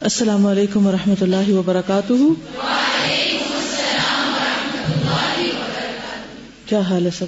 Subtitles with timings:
[0.00, 2.12] السلام علیکم و رحمۃ اللہ وبرکاتہ۔
[6.66, 7.26] کیا حال ہے سب؟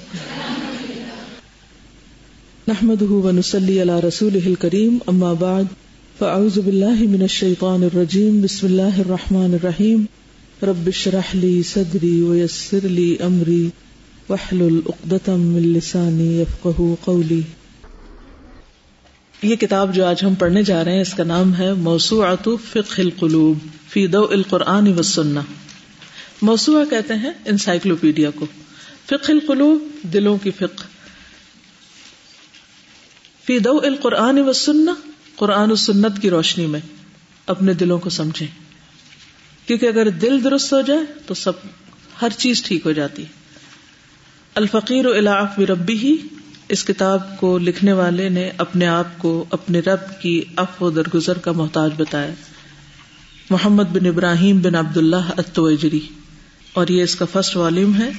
[2.67, 5.63] نحمد ونسلی علی رسول کریم اما بعد،
[6.17, 10.05] فاعوذ باللہ من الشیطان الرجیم، بسم اللہ الرحمن الرحیم۔
[10.63, 13.69] رب اشرح لی صدری ویسر لی امری،
[14.29, 17.41] واحلل عقدۃ من لسانی یفقهوا قولی۔
[19.43, 23.01] یہ کتاب جو آج ہم پڑھنے جا رہے ہیں، اس کا نام ہے موسوعۃ فقہ
[23.01, 23.57] القلوب
[23.89, 25.41] فی دو القرآن و سننا
[26.41, 28.45] موسوعہ کہتے ہیں انسائکلوپیڈیا کو۔
[29.05, 30.83] فقہ القلوب، دلوں کی فقہ۔
[33.45, 34.93] فی دو القرآن و سننا
[35.35, 36.79] قرآن و سنت کی روشنی میں
[37.47, 38.47] اپنے دلوں کو سمجھیں۔
[39.67, 41.51] کیونکہ اگر دل درست ہو جائے تو سب،
[42.21, 43.25] ہر چیز ٹھیک ہو جاتی۔
[44.55, 46.17] الفقیر العف ربی ہی
[46.69, 51.37] اس کتاب کو لکھنے والے نے اپنے آپ کو اپنے رب کی اف و درگزر
[51.37, 52.33] کا محتاج بتایا۔
[53.49, 55.99] محمد بن ابراہیم بن عبد اللہ اتوجری
[56.73, 58.09] اور یہ اس کا فرسٹ والیوم ہے۔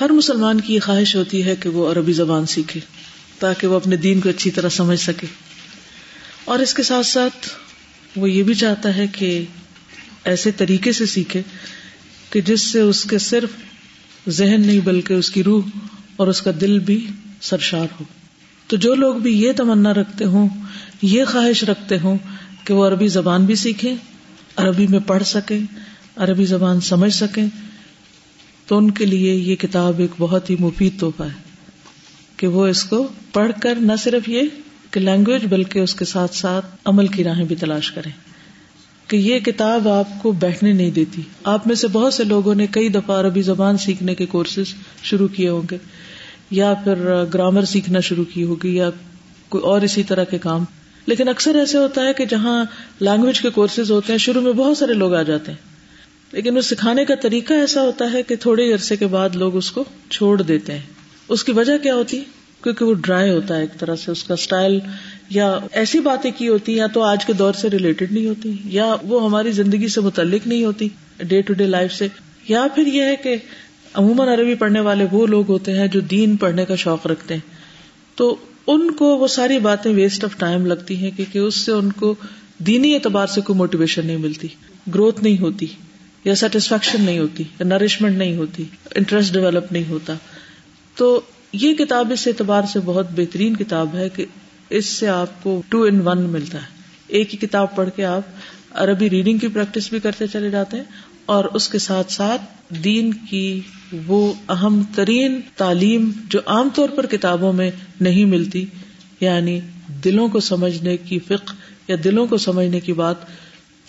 [0.00, 2.80] ہر مسلمان کی یہ خواہش ہوتی ہے کہ وہ عربی زبان سیکھے،
[3.38, 5.26] تاکہ وہ اپنے دین کو اچھی طرح سمجھ سکے۔
[6.44, 7.48] اور اس کے ساتھ ساتھ
[8.16, 9.44] وہ یہ بھی چاہتا ہے کہ
[10.24, 11.42] ایسے طریقے سے سیکھے
[12.30, 13.50] کہ جس سے اس کے صرف
[14.28, 15.62] ذہن نہیں بلکہ اس کی روح
[16.16, 17.06] اور اس کا دل بھی
[17.40, 18.04] سرشار ہو۔
[18.66, 20.48] تو جو لوگ بھی یہ تمنا رکھتے ہوں،
[21.02, 22.18] یہ خواہش رکھتے ہوں
[22.64, 23.96] کہ وہ عربی زبان بھی سیکھیں،
[24.56, 25.60] عربی میں پڑھ سکیں،
[26.16, 27.46] عربی زبان سمجھ سکیں،
[28.66, 31.40] تو ان کے لیے یہ کتاب ایک بہت ہی مفید تحفہ ہے
[32.36, 34.40] کہ وہ اس کو پڑھ کر نہ صرف یہ
[34.90, 38.12] کہ لینگویج بلکہ اس کے ساتھ ساتھ عمل کی راہیں بھی تلاش کریں۔
[39.08, 42.66] کہ یہ کتاب آپ کو بیٹھنے نہیں دیتی۔ آپ میں سے بہت سے لوگوں نے
[42.66, 45.78] کئی دفعہ عربی زبان سیکھنے کے کورسز شروع کیے ہوں گے۔
[46.52, 48.90] یا پھر گرامر سیکھنا شروع کی ہوگی یا
[49.48, 50.64] کوئی اور اسی طرح کے کام۔
[51.06, 52.64] لیکن اکثر ایسے ہوتا ہے کہ جہاں
[53.00, 55.58] لینگویج کے کورسز ہوتے ہیں، شروع میں بہت سارے لوگ آ جاتے ہیں۔
[56.32, 59.70] لیکن اس سکھانے کا طریقہ ایسا ہوتا ہے کہ تھوڑے عرصے کے بعد لوگ اس
[59.70, 60.80] کو چھوڑ دیتے ہیں۔
[61.28, 62.20] اس کی وجہ کیا ہوتی
[62.62, 64.78] کیونکہ وہ ڈرائی ہوتا ہے ایک طرح سے، اس کا اسٹائل
[65.28, 68.96] یا ایسی باتیں کی ہوتی یا تو آج کے دور سے ریلیٹڈ نہیں ہوتی، یا
[69.02, 70.88] وہ ہماری زندگی سے متعلق نہیں ہوتی
[71.18, 72.08] ڈے ٹو ڈے لائف سے۔
[72.48, 73.36] یا پھر یہ ہے کہ
[73.94, 77.40] عموماً عربی پڑھنے والے وہ لوگ ہوتے ہیں جو دین پڑھنے کا شوق رکھتے ہیں۔
[78.14, 78.36] تو
[78.66, 82.14] ان کو وہ ساری باتیں ویسٹ آف ٹائم لگتی ہیں کیونکہ اس سے ان کو
[82.58, 84.48] دینی اعتبار سے کوئی موٹیویشن نہیں ملتی۔
[84.94, 85.66] گروتھ نہیں ہوتی
[86.24, 88.64] یا سیٹسفیکشن نہیں ہوتی یا نرشمنٹ نہیں ہوتی
[88.94, 90.14] انٹرسٹ ڈیولپ نہیں ہوتا۔
[90.94, 91.20] تو
[91.52, 94.24] یہ کتاب اس اعتبار سے بہت بہترین کتاب ہے کہ
[94.70, 96.66] اس سے آپ کو ٹو ان ون ملتا ہے۔
[97.06, 98.22] ایک ہی کتاب پڑھ کے آپ
[98.70, 100.84] عربی ریڈنگ کی پریکٹس بھی کرتے چلے جاتے ہیں
[101.26, 102.42] اور اس کے ساتھ ساتھ
[102.84, 103.60] دین کی
[104.06, 107.70] وہ اہم ترین تعلیم جو عام طور پر کتابوں میں
[108.00, 108.64] نہیں ملتی
[109.20, 109.60] یعنی
[110.04, 111.52] دلوں کو سمجھنے کی فکر
[111.88, 113.16] یا دلوں کو سمجھنے کی بات،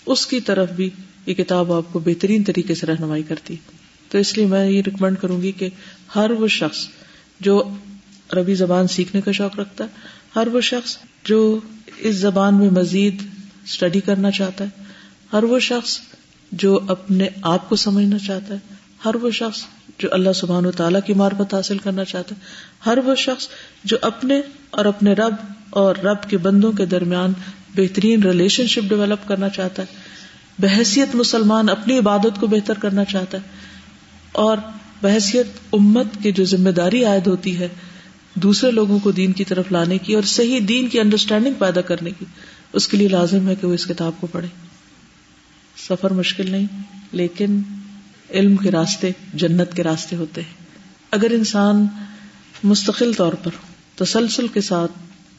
[0.06, 0.90] اس کی طرف بھی
[1.26, 3.56] یہ کتاب آپ کو بہترین طریقے سے رہنمائی کرتی۔
[4.08, 5.68] تو اس لیے میں یہ ریکمینڈ کروں گی کہ
[6.16, 6.88] ہر وہ شخص
[7.40, 7.62] جو
[8.32, 9.88] عربی زبان سیکھنے کا شوق رکھتا ہے
[10.36, 11.60] ہر وہ شخص جو
[11.98, 13.22] اس زبان میں مزید
[13.64, 14.82] اسٹڈی کرنا چاہتا ہے
[15.32, 15.98] ہر وہ شخص
[16.52, 18.58] جو اپنے آپ کو سمجھنا چاہتا ہے
[19.04, 19.64] ہر وہ شخص
[19.98, 22.40] جو اللہ سبحان و تعالیٰ کی مارفت حاصل کرنا چاہتا ہے۔
[22.86, 23.48] ہر وہ شخص
[23.84, 24.40] جو اپنے
[24.70, 25.34] اور اپنے رب
[25.70, 27.32] اور رب کے بندوں کے درمیان
[27.76, 29.86] بہترین ریلیشن شپ ڈیولپ کرنا چاہتا ہے۔
[30.58, 33.42] بحثیت مسلمان اپنی عبادت کو بہتر کرنا چاہتا ہے۔
[34.32, 34.56] اور
[35.02, 37.68] بحثیت امت کی جو ذمہ داری عائد ہوتی ہے،
[38.34, 42.10] دوسرے لوگوں کو دین کی طرف لانے کی اور صحیح دین کی انڈرسٹینڈنگ پیدا کرنے
[42.18, 42.24] کی۔
[42.72, 44.48] اس کے لیے لازم ہے کہ وہ اس کتاب کو پڑھے
[45.88, 46.66] سفر مشکل نہیں،
[47.12, 47.60] لیکن
[48.30, 50.54] علم کے راستے، جنت کے راستے ہوتے ہیں۔
[51.10, 51.86] اگر انسان
[52.64, 53.50] مستقل طور پر
[53.94, 54.92] تسلسل کے ساتھ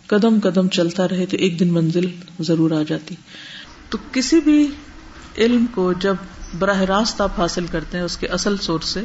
[0.07, 2.05] قدم قدم چلتا رہے تو ایک دن منزل
[2.39, 3.15] ضرور آ جاتی۔
[3.89, 4.67] تو کسی بھی
[5.37, 6.15] علم کو جب
[6.59, 9.03] براہ راست آپ حاصل کرتے ہیں، اس کے اصل سورس سے،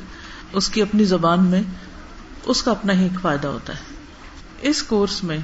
[0.53, 1.63] اس کی اپنی زبان میں
[2.45, 3.81] اس کا اپنا ہی ایک فائدہ ہوتا ہے۔
[4.63, 5.39] اس کورس میں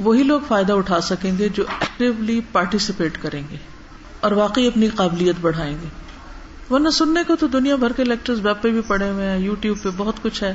[0.00, 3.56] وہی لوگ فائدہ اٹھا سکیں گے جو ایکٹیولی پارٹیسپیٹ کریں گے
[4.20, 5.88] اور واقعی اپنی قابلیت بڑھائیں گے۔
[6.72, 9.54] ورنہ سننے کو تو دنیا بھر کے لیکچر ویب پہ بھی پڑے ہوئے ہیں یو
[9.54, 10.54] ٹیوب پہ بہت کچھ ہے۔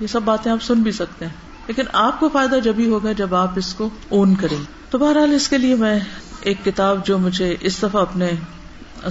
[0.00, 1.32] یہ سب باتیں آپ سن بھی سکتے ہیں۔
[1.66, 4.56] لیکن آپ کو فائدہ جب ہی ہوگا جب آپ اس کو اون کریں۔
[4.90, 6.00] تو بہرحال اس کے لیے میں
[6.40, 8.30] ایک کتاب جو مجھے اس دفعہ اپنے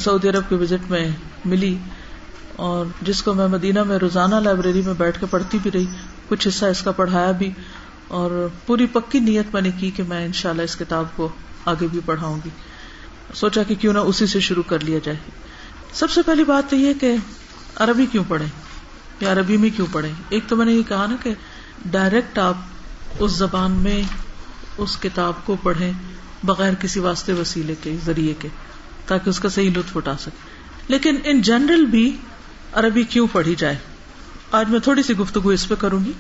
[0.02, 1.10] سعودی عرب کے وزٹ میں
[1.46, 1.78] ملی
[2.56, 5.86] اور جس کو میں مدینہ میں روزانہ لائبریری میں بیٹھ کے پڑھتی بھی رہی،
[6.30, 7.52] کچھ حصہ اس کا پڑھایا بھی
[8.08, 11.30] اور پوری پکی نیت میں نے کی کہ میں ان شاء اللہ اس کتاب کو
[11.66, 12.50] آگے بھی پڑھاؤں گی۔
[13.34, 15.18] سوچا کہ کیوں نہ اسی سے شروع کر لیا جائے۔
[15.94, 17.16] سب سے پہلی بات تو یہ کہ
[17.76, 18.46] عربی کیوں پڑھے
[19.20, 21.34] یا عربی میں کیوں پڑھے ایک تو میں نے یہ کہا نا کہ
[21.86, 22.54] ڈائریکٹ آپ
[23.20, 24.04] اس زبان میں
[24.78, 25.92] اس کتاب کو پڑھیں
[26.44, 28.48] بغیر کسی واسطے وسیلے کے، ذریعے کے،
[29.08, 30.38] تاکہ اس کا صحیح لطف اٹھا سکے۔
[30.88, 32.18] لیکن ان جنرل بھی
[32.74, 33.76] عربی کیوں پڑھی جائے؟
[34.52, 36.12] آج میں تھوڑی سی گفتگو اس پہ کروں گی۔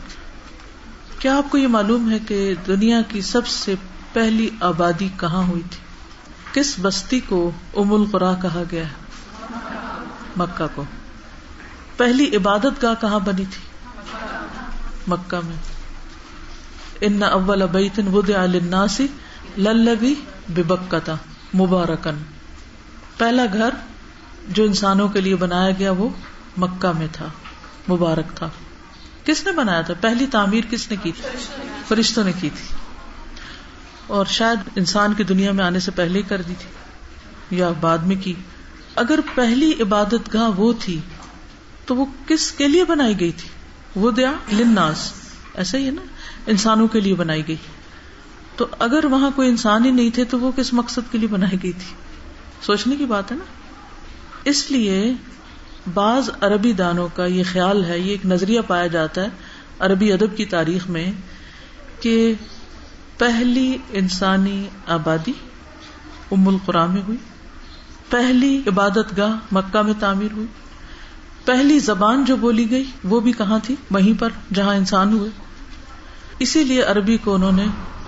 [1.20, 3.75] کیا آپ کو یہ معلوم ہے کہ دنیا کی سب سے
[4.14, 5.80] پہلی آبادی کہاں ہوئی تھی؟
[6.54, 9.03] کس بستی کو ام القرا کہا گیا ہے؟
[10.38, 10.84] مکہ کو۔
[11.98, 13.62] پہلی عبادت گاہ کہاں بنی تھی؟
[15.08, 15.56] مکہ میں۔
[17.02, 19.02] ان اول بیتن وضع للناس
[19.58, 20.16] للبی
[20.50, 21.16] ببکتا
[21.56, 22.18] مبارکن
[23.18, 23.70] پہلا گھر
[24.48, 26.10] جو انسانوں کے لیے بنایا گیا وہ
[26.58, 27.28] مکہ میں تھا،
[27.90, 28.50] مبارک تھا۔
[29.26, 31.30] کس نے بنایا تھا؟ پہلی تعمیر کس نے کی تھی؟
[31.88, 32.76] فرشتوں نے کی تھی۔
[34.08, 36.70] اور شاید انسان کی دنیا میں آنے سے پہلے ہی کر دی تھی،
[37.58, 38.34] یا بعد میں کی۔
[38.95, 41.00] اگر پہلی عبادت گاہ وہ تھی،
[41.86, 43.50] تو وہ کس کے لیے بنائی گئی تھی؟
[43.95, 45.13] وہ دیا لناس
[45.54, 46.01] ایسا ہی ہے نا؟
[46.48, 47.56] انسانوں کے لیے بنائی گئی۔
[48.56, 51.63] تو اگر وہاں کوئی انسان ہی نہیں تھے، تو وہ کس مقصد کے لیے بنائی
[51.63, 51.94] گئی تھی؟
[52.62, 53.44] سوچنے کی بات ہے نا؟
[54.44, 55.13] اس لیے
[55.94, 59.28] بعض عربی دانوں کا یہ خیال ہے، یہ ایک نظریہ پایا جاتا ہے
[59.80, 61.12] عربی ادب کی تاریخ میں
[62.00, 62.34] کہ
[63.18, 65.34] پہلی انسانی آبادی
[66.31, 67.18] ام القرآن میں ہوئی۔
[68.13, 70.48] پہلی عبادت گاہ مکہ میں تعمیر ہوئی۔
[71.45, 75.30] پہلی زبان جو بولی گئی وہ بھی کہاں تھی؟ وہیں پر جہاں انسان ہوئے۔
[76.39, 77.65] اسی لیے عربی کو انہوں نے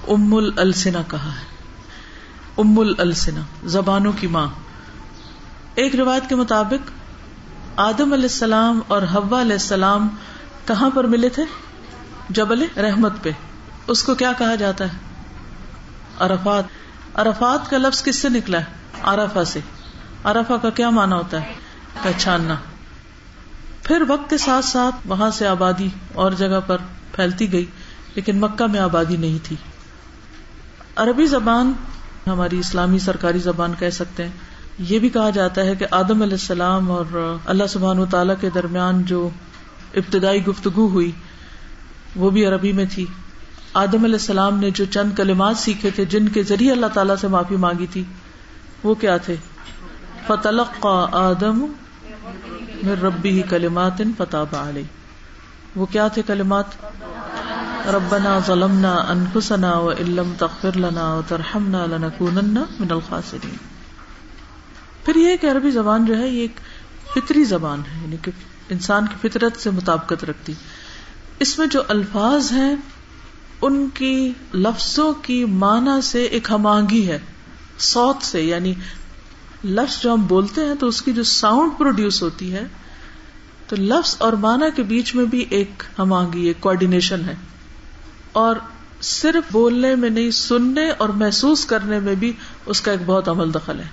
[0.07, 1.45] ام السنا کہا ہے۔
[2.57, 4.47] ام السنا زبانوں کی ماں۔
[5.75, 6.91] ایک روایت کے مطابق
[7.79, 10.07] آدم علیہ السلام اور حوا علیہ السلام
[10.65, 11.43] کہاں پر ملے تھے؟
[12.29, 13.31] جبل رحمت پہ۔
[13.87, 14.97] اس کو کیا کہا جاتا ہے؟
[16.19, 16.63] عرفات۔
[17.13, 18.65] عرفات کا لفظ کس سے نکلا ہے؟
[19.03, 19.59] ارفا سے۔
[20.25, 21.53] ارفا کا کیا مانا ہوتا ہے؟
[22.03, 22.55] پہچاننا۔
[23.83, 26.77] پھر وقت کے ساتھ ساتھ وہاں سے آبادی اور جگہ پر
[27.11, 27.65] پھیلتی گئی،
[28.15, 29.55] لیکن مکہ میں آبادی نہیں تھی۔
[30.95, 31.73] عربی زبان،
[32.27, 34.31] ہماری اسلامی سرکاری زبان کہہ سکتے ہیں،
[34.79, 38.49] یہ بھی کہا جاتا ہے کہ آدم علیہ السلام اور اللہ سبحان و تعالی کے
[38.49, 39.29] درمیان جو
[39.93, 41.11] ابتدائی گفتگو ہوئی،
[42.15, 43.05] وہ بھی عربی میں تھی۔
[43.73, 47.27] آدم علیہ السلام نے جو چند کلمات سیکھے تھے، جن کے ذریعے اللہ تعالیٰ سے
[47.27, 48.03] معافی مانگی تھی،
[48.83, 49.35] وہ کیا تھے؟
[50.27, 51.65] فتلق آدم
[53.01, 54.83] ربی ہی کلمات فتح علیہ
[55.75, 56.65] وہ کیا تھے کلمات؟
[57.87, 63.55] ربنا ظلمنا انفسنا و علم تغفر لنا و ترحمنا لنکونن من الخاسرین.
[65.05, 66.59] پھر یہ کہ عربی زبان جو ہے یہ ایک
[67.13, 68.31] فطری زبان ہے یعنی کہ
[68.69, 70.53] انسان کی فطرت سے مطابقت رکھتی۔
[71.39, 72.75] اس میں جو الفاظ ہیں،
[73.61, 77.19] ان کی لفظوں کی معنی سے ایک ہمانگی ہے
[77.77, 78.73] سوت سے یعنی
[79.65, 82.67] لفظ جو ہم بولتے ہیں تو اس کی جو ساؤنڈ پروڈیوس ہوتی ہے،
[83.67, 87.35] تو لفظ اور معنی کے بیچ میں بھی ایک ہمانگی ایک کوآڈینیشن ہے۔
[88.31, 88.55] اور
[89.01, 92.33] صرف بولنے میں نہیں، سننے اور محسوس کرنے میں بھی
[92.65, 93.87] اس کا ایک بہت عمل دخل ہے۔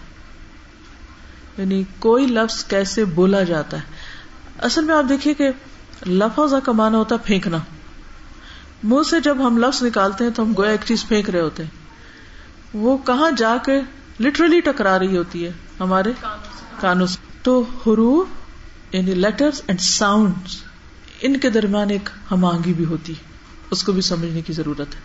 [1.58, 3.82] یعنی کوئی لفظ کیسے بولا جاتا ہے۔
[4.58, 5.48] اصل میں آپ دیکھیے کہ
[6.06, 7.58] لفظ کا مانا ہوتا ہے پھینکنا۔
[8.82, 11.62] منہ سے جب ہم لفظ نکالتے ہیں تو ہم گویا ایک چیز پھینک رہے ہوتے
[11.62, 11.70] ہیں۔
[12.74, 13.80] وہ کہاں جا کے
[14.20, 16.12] لٹرلی ٹکرا رہی ہوتی ہے ہمارے
[16.80, 18.26] کانوں سے۔ تو حروف
[18.94, 20.32] یعنی لیٹرز اینڈ ساؤنڈ
[21.20, 23.22] ان کے درمیان ایک ہمانگی بھی ہوتی ہے۔
[23.70, 25.00] اس کو بھی سمجھنے کی ضرورت ہے۔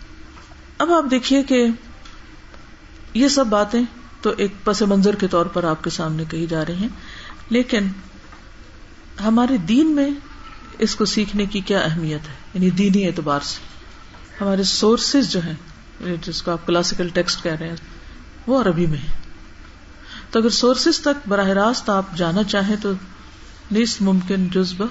[0.78, 1.66] اب آپ دیکھیے کہ
[3.14, 3.82] یہ سب باتیں
[4.22, 6.88] تو ایک پس منظر کے طور پر آپ کے سامنے کہی جا رہی ہیں۔
[7.50, 7.86] لیکن
[9.24, 10.10] ہمارے دین میں
[10.78, 13.58] اس کو سیکھنے کی کیا اہمیت ہے؟ یعنی دینی اعتبار سے۔
[14.40, 15.54] ہمارے سورسز جو ہیں
[16.22, 17.76] جس کو آپ کلاسیکل ٹیکسٹ کہہ رہے ہیں
[18.48, 19.28] وہ عربی میں ہے۔
[20.30, 22.92] تو اگر سورسز تک براہ راست آپ جانا چاہیں تو
[23.70, 24.84] نیس ممکن جزب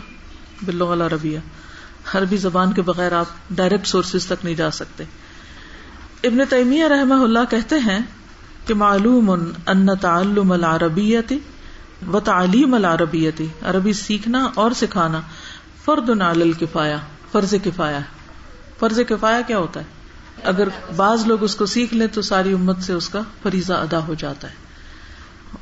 [0.62, 5.04] بلو والا عربی زبان کے بغیر آپ ڈائریکٹ سورسز تک نہیں جا سکتے۔
[6.24, 8.00] ابن تیمیہ رحمہ اللہ کہتے ہیں
[8.68, 9.30] کہ معلوم
[9.68, 11.34] ان تعلم العربیت
[12.14, 15.22] و تعلیم العربیت، عربی سیکھنا اور سکھانا
[15.86, 16.98] فرد نال الکفایا
[17.32, 18.00] فرض کفایا
[18.80, 19.97] فرض کفایا کیا ہوتا ہے؟
[20.44, 24.08] اگر بعض لوگ اس کو سیکھ لیں تو ساری امت سے اس کا فریضہ ادا
[24.08, 24.54] ہو جاتا ہے۔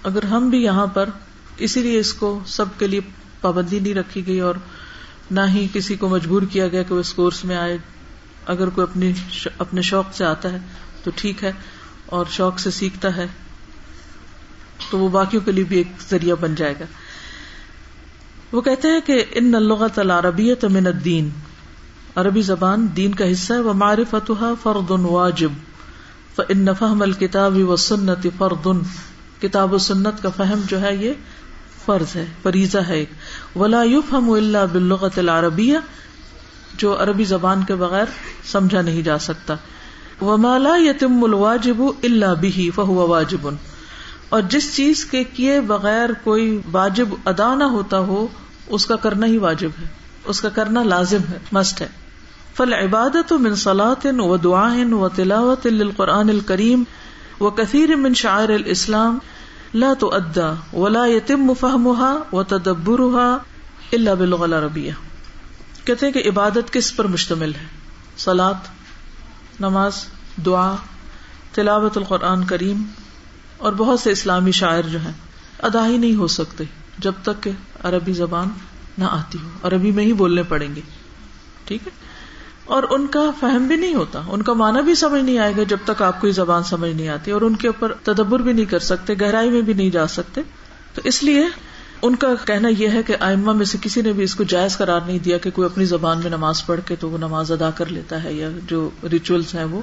[0.03, 1.09] اگر ہم بھی یہاں پر
[1.57, 2.99] اسی لیے اس کو سب کے لیے
[3.41, 4.55] پابندی نہیں رکھی گئی اور
[5.31, 7.77] نہ ہی کسی کو مجبور کیا گیا کہ وہ اس کورس میں آئے،
[8.45, 9.11] اگر کوئی اپنی
[9.57, 10.57] اپنے شوق سے آتا ہے
[11.03, 11.51] تو ٹھیک ہے
[12.05, 13.27] اور شوق سے سیکھتا ہے
[14.91, 16.85] تو وہ باقیوں کے لیے بھی ایک ذریعہ بن جائے گا۔
[18.51, 21.29] وہ کہتے ہیں کہ ان لغت العربیت من الدین۔
[22.15, 25.49] عربی زبان دین کا حصہ ہے وہ معرفتها فرد واجب
[26.35, 28.67] فان فهم الكتاب والسنت فرد
[29.41, 31.13] کتاب و سنت کا فہم جو ہے، یہ
[31.85, 33.09] فرض ہے، فریضہ ہے ایک۔
[33.57, 35.77] ولا يفهم الا باللغت العربیہ،
[36.77, 38.05] جو عربی زبان کے بغیر
[38.51, 39.55] سمجھا نہیں جا سکتا۔
[40.21, 43.49] ومالا یتم الواجب اللہ بھی فہو واجب۔
[44.29, 48.27] اور جس چیز کے کیے بغیر کوئی واجب ادا نہ ہوتا ہو،
[48.67, 49.87] اس کا کرنا ہی واجب ہے،
[50.25, 52.04] اس کا کرنا لازم ہے مسٹ ہے۔
[52.57, 56.83] فل عبادت من صلاح و دعا و تلاوت القرآن الکریم
[57.39, 59.17] و کثیر من شاعر الاسلام
[59.73, 63.37] لا تو ادا ولا یتم فہمها و تدبرها
[63.91, 64.91] الا بالغ العربیہ
[65.85, 67.65] کہتے ہیں کہ عبادت کس پر مشتمل ہے؟
[68.17, 68.67] سلاد
[69.59, 70.05] نماز
[70.45, 70.75] دعا
[71.51, 72.83] تلاوت القرآن کریم،
[73.57, 75.11] اور بہت سے اسلامی شاعر جو ہیں،
[75.63, 76.63] ادا ہی نہیں ہو سکتے
[76.99, 77.51] جب تک کہ
[77.83, 78.49] عربی زبان
[78.97, 80.81] نہ آتی ہو۔ عربی میں ہی بولنے پڑیں گے۔
[81.65, 81.91] ٹھیک ہے؟
[82.65, 85.63] اور ان کا فہم بھی نہیں ہوتا۔ ان کا معنی بھی سمجھ نہیں آئے گا
[85.63, 88.53] جب تک آپ کو یہ زبان سمجھ نہیں آتی اور ان کے اوپر تدبر بھی
[88.53, 90.41] نہیں کر سکتے، گہرائی میں بھی نہیں جا سکتے۔
[90.93, 91.45] تو اس لیے
[92.01, 94.77] ان کا کہنا یہ ہے کہ آئمہ میں سے کسی نے بھی اس کو جائز
[94.77, 97.69] قرار نہیں دیا کہ کوئی اپنی زبان میں نماز پڑھ کے تو وہ نماز ادا
[97.69, 99.81] کر لیتا ہے یا جو ریچولس ہیں وہ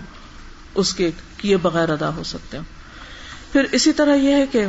[0.74, 2.64] اس کے کیے بغیر ادا ہو سکتے ہیں۔
[3.52, 4.66] پھر اسی طرح یہ ہے کہ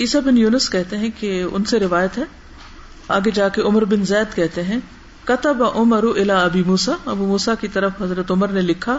[0.00, 2.22] عیسا بن یونس کہتے ہیں کہ ان سے روایت ہے۔
[3.08, 4.78] آگے جا کے عمر بن زید کہتے ہیں
[5.24, 8.98] کتب عمر الا ابی موسا ابو موسا کی طرف حضرت عمر نے لکھا،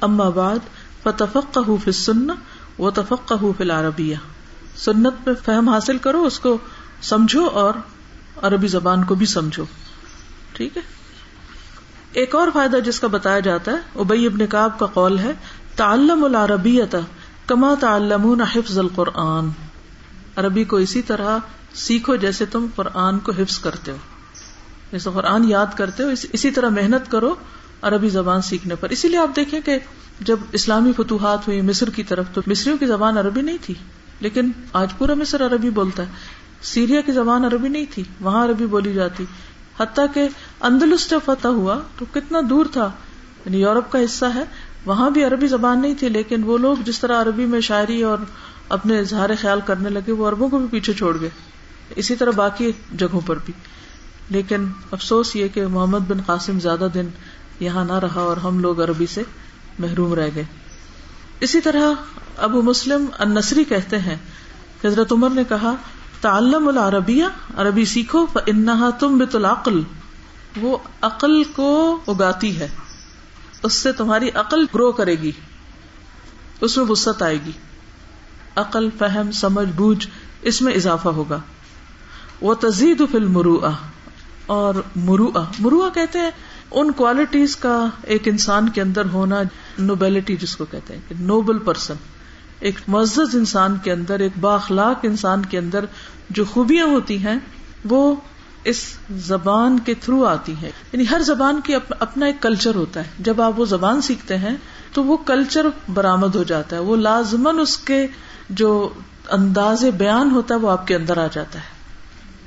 [0.00, 0.58] اما بعد
[1.02, 2.26] فتفق فی سن
[2.78, 4.16] و تفق فی العربیہ۔
[4.76, 6.58] سنت میں فہم حاصل کرو، اس کو
[7.02, 7.74] سمجھو اور
[8.42, 9.64] عربی زبان کو بھی سمجھو۔
[10.52, 10.82] ٹھیک ہے؟
[12.12, 15.32] ایک اور فائدہ جس کا بتایا جاتا ہے ابئی ابن کاب کا قول ہے،
[15.76, 16.96] تعلم العربیت
[17.46, 19.48] کما تعلمون حفظ القرآن۔
[20.36, 21.38] عربی کو اسی طرح
[21.74, 23.96] سیکھو جیسے تم قرآن کو حفظ کرتے ہو۔
[24.92, 27.34] جیسے قرآن یاد کرتے ہو اسی طرح محنت کرو
[27.82, 29.78] عربی زبان سیکھنے پر۔ اسی لیے آپ دیکھیں کہ
[30.20, 33.74] جب اسلامی فتوحات ہوئی مصر کی طرف، تو مصریوں کی زبان عربی نہیں تھی۔
[34.20, 36.08] لیکن آج پورا مصر عربی بولتا ہے۔
[36.62, 39.24] سیریا کی زبان عربی نہیں تھی، وہاں عربی بولی جاتی۔
[39.80, 40.28] حتیٰ کہ
[40.60, 42.90] اندلس جب فتح ہوا، تو کتنا دور تھا۔
[43.46, 44.44] یعنی یورپ کا حصہ ہے،
[44.86, 48.18] وہاں بھی عربی زبان نہیں تھی، لیکن وہ لوگ جس طرح عربی میں شاعری اور
[48.68, 51.30] اپنے اظہار خیال کرنے لگے، وہ عربوں کو بھی پیچھے چھوڑ گئے۔
[51.96, 53.54] اسی طرح باقی جگہوں پر بھی۔
[54.32, 57.08] لیکن افسوس یہ کہ محمد بن قاسم زیادہ دن
[57.60, 59.22] یہاں نہ رہا اور ہم لوگ عربی سے
[59.78, 60.44] محروم رہ گئے۔
[61.40, 62.02] اسی طرح
[62.36, 64.16] ابو مسلم النصری کہتے ہیں،
[64.84, 65.74] حضرت عمر نے کہا،
[66.20, 67.24] تعلم العربیہ،
[67.56, 69.82] عربی سیکھو انہا تم بت العقل۔
[70.60, 72.68] وہ عقل کو اگاتی ہے۔
[73.62, 75.32] اس سے تمہاری عقل گرو کرے گی۔
[76.60, 77.52] اس میں وسط آئے گی۔
[78.56, 80.08] عقل، فہم، سمجھ، بوجھ،
[80.42, 81.40] اس میں اضافہ ہوگا۔
[82.40, 83.60] وہ تزید فل مرو
[84.46, 86.30] اور مرو مروا کہتے ہیں
[86.70, 89.42] ان کوالٹیز کا ایک انسان کے اندر ہونا
[89.78, 91.94] نوبلٹی جس کو کہتے ہیں کہ نوبل پرسن
[92.60, 95.84] ایک معزز انسان کے اندر، ایک باخلاق انسان کے اندر
[96.30, 97.38] جو خوبیاں ہوتی ہیں،
[97.84, 98.14] وہ
[98.64, 103.08] اس زبان کے تھرو آتی ہے یعنی ہر زبان کی اپنا ایک کلچر ہوتا ہے۔
[103.18, 104.56] جب آپ وہ زبان سیکھتے ہیں،
[104.92, 108.06] تو وہ کلچر برامد ہو جاتا ہے۔ وہ لازمن اس کے
[108.50, 108.88] جو
[109.30, 111.81] انداز بیان ہوتا ہے، وہ آپ کے اندر آ جاتا ہے۔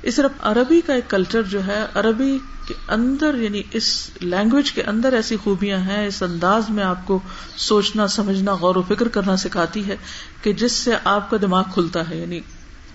[0.06, 4.82] اس طرح عربی کا ایک کلچر جو ہے، عربی کے اندر یعنی اس لینگویج کے
[4.82, 7.20] اندر ایسی خوبیاں ہیں، اس انداز میں آپ کو
[7.56, 9.96] سوچنا، سمجھنا، غور و فکر کرنا سکھاتی ہے
[10.42, 12.40] کہ جس سے آپ کا دماغ کھلتا ہے۔ یعنی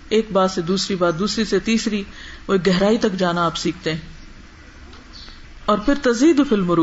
[0.08, 2.04] ایک بات سے دوسری بات، دوسری سے تیسری،
[2.48, 4.00] وہ گہرائی تک جانا آپ سیکھتے ہیں۔
[5.64, 6.74] اور پھر تزید فلم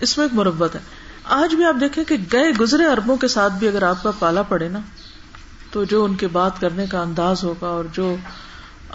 [0.00, 0.80] اس میں ایک مربت ہے۔
[1.24, 4.42] آج بھی آپ دیکھیں کہ گئے گزرے اربوں کے ساتھ بھی اگر آپ کا پالا
[4.42, 4.80] پڑے نا،
[5.70, 8.16] تو جو ان کے بات کرنے کا انداز ہوگا اور جو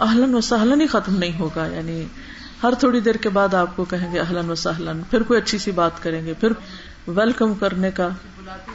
[0.02, 2.04] اہلن و سہلن ہی ختم نہیں ہوگا یعنی
[2.62, 5.58] ہر تھوڑی دیر کے بعد آپ کو کہیں گے اہلن و سہلن پھر کوئی اچھی
[5.58, 6.52] سی بات کریں گے، پھر
[7.06, 8.08] ویلکم کرنے کا۔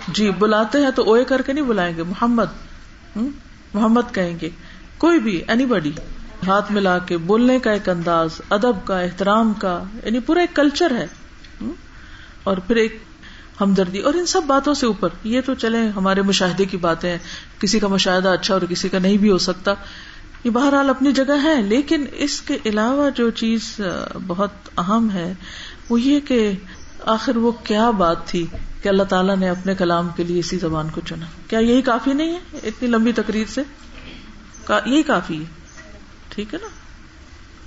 [0.07, 3.17] جی بلاتے ہیں تو اوے کر کے نہیں بلائیں گے، محمد
[3.73, 4.49] محمد کہیں گے۔
[4.97, 5.91] کوئی بھی اینی بڈی
[6.47, 10.91] ہاتھ ملا کے بولنے کا ایک انداز، ادب کا، احترام کا یعنی پورا ایک کلچر
[10.91, 11.07] ہے۔
[12.43, 12.97] اور پھر ایک
[13.61, 17.17] ہمدردی، اور ان سب باتوں سے اوپر، یہ تو چلے ہمارے مشاہدے کی باتیں
[17.59, 19.73] کسی کا مشاہدہ اچھا اور کسی کا نہیں بھی ہو سکتا۔
[20.43, 23.81] یہ بہرحال اپنی جگہ ہے، لیکن اس کے علاوہ جو چیز
[24.27, 25.33] بہت اہم ہے،
[25.89, 26.51] وہ یہ کہ
[27.05, 28.45] آخر وہ کیا بات تھی
[28.81, 32.13] کہ اللہ تعالیٰ نے اپنے کلام کے لیے اسی زبان کو چنا۔ کیا یہی کافی
[32.13, 33.61] نہیں ہے؟ اتنی لمبی تقریر سے؟
[34.85, 35.45] یہی کافی ہے۔
[36.29, 36.67] ٹھیک ہے نا؟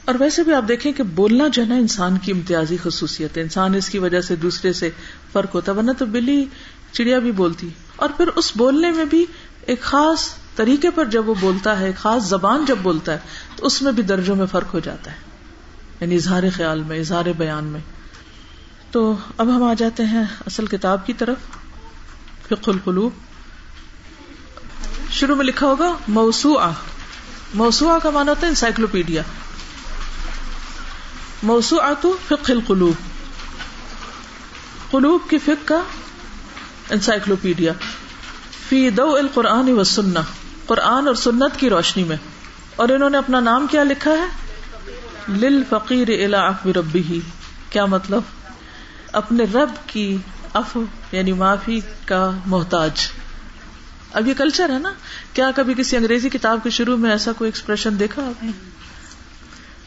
[0.05, 3.43] اور ویسے بھی آپ دیکھیں کہ بولنا جو ہے نا، انسان کی امتیازی خصوصیت ہے۔
[3.43, 4.91] انسان اس کی وجہ سے دوسرے سے
[5.33, 6.45] فرق ہوتا ورنہ تو بلی
[6.93, 9.27] چڑیا بھی بولتی۔ اور پھر اس بولنے میں بھی
[9.67, 13.19] ایک خاص طریقے پر جب وہ بولتا ہے، خاص زبان جب بولتا ہے،
[13.57, 15.17] تو اس میں بھی درجوں میں فرق ہو جاتا ہے۔
[16.01, 17.81] یعنی اظہار خیال میں، اظہار بیان میں۔
[18.91, 21.37] تو اب ہم آ جاتے ہیں اصل کتاب کی طرف،
[22.49, 23.13] فقہ القلوب۔
[25.11, 26.57] شروع میں لکھا ہوگا موسو
[27.55, 29.23] موسوا کا مانا ہوتا ہے انسائکلوپیڈیا۔
[31.43, 32.95] موسو آتو فقہ القلوب۔
[34.91, 35.83] قلوب کی فک کا
[36.91, 37.73] انسائکلوپیڈیا۔
[38.69, 40.21] فی دو القرآن و سننا
[40.71, 42.17] قرآن اور سنت کی روشنی میں۔
[42.77, 44.25] اور انہوں نے اپنا نام کیا لکھا ہے؟
[45.29, 47.21] لل فقیر الا ربی ہی
[47.71, 48.21] کیا مطلب؟
[49.13, 50.17] اپنے رب کی
[50.55, 50.79] اف
[51.13, 52.91] یعنی معافی کا محتاج۔
[54.13, 54.93] اب یہ کلچر ہے نا؟
[55.33, 58.51] کیا کبھی کسی انگریزی کتاب کے شروع میں ایسا کوئی ایکسپریشن دیکھا آپ نے؟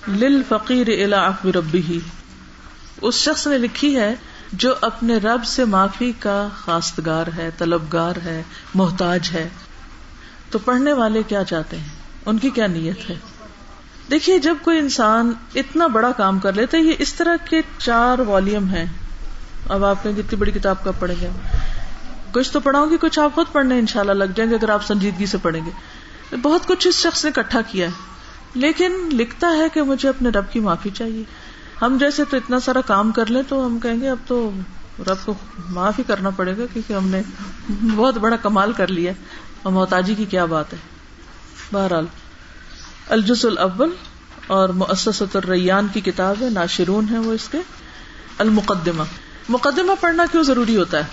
[0.08, 2.00] لل فقیر الا ربی ہی
[3.02, 4.16] اس شخص نے لکھی ہے
[4.54, 8.44] جو اپنے رب سے معافی کا خاصگار ہے، طلبگار ہے،
[8.76, 9.50] محتاج ہے۔
[10.54, 11.88] تو پڑھنے والے کیا چاہتے ہیں؟
[12.26, 13.16] ان کی کیا نیت ہے؟
[14.12, 18.20] دیکھیے، جب کوئی انسان اتنا بڑا کام کر لیتا ہے، یہ اس طرح کے چار
[18.20, 18.86] والیوم ہیں۔
[19.70, 21.30] اب آپ کہیں اتنی بڑی کتاب کب پڑھیں گے
[22.32, 24.70] کچھ تو پڑھاؤں گی، کچھ آپ خود پڑھنے ان شاء اللہ لگ جائیں گے، اگر
[24.70, 25.72] آپ سنجیدگی سے پڑھیں گے۔
[26.38, 27.92] بہت کچھ اس شخص نے اکٹھا کیا ہے۔
[28.54, 31.24] لیکن لکھتا ہے کہ مجھے اپنے رب کی معافی چاہیے۔
[31.82, 34.52] ہم جیسے تو اتنا سارا کام کر لیں تو ہم کہیں گے، اب تو
[35.00, 35.34] رب کو
[35.70, 37.22] معاف ہی کرنا پڑے گا، کیونکہ ہم نے
[37.96, 39.12] بہت بڑا کمال کر لیا۔
[39.64, 40.78] اور محتاجی کی کیا بات ہے؟
[41.72, 42.06] بہرحال
[43.10, 43.90] الجس الاول
[44.48, 47.58] اور مؤسسۃ الریان کی کتاب ہے، ناشرون ہے وہ اس کے،
[48.38, 49.04] المقدمہ۔
[49.50, 51.04] مقدمہ پڑھنا کیوں ضروری ہوتا ہے؟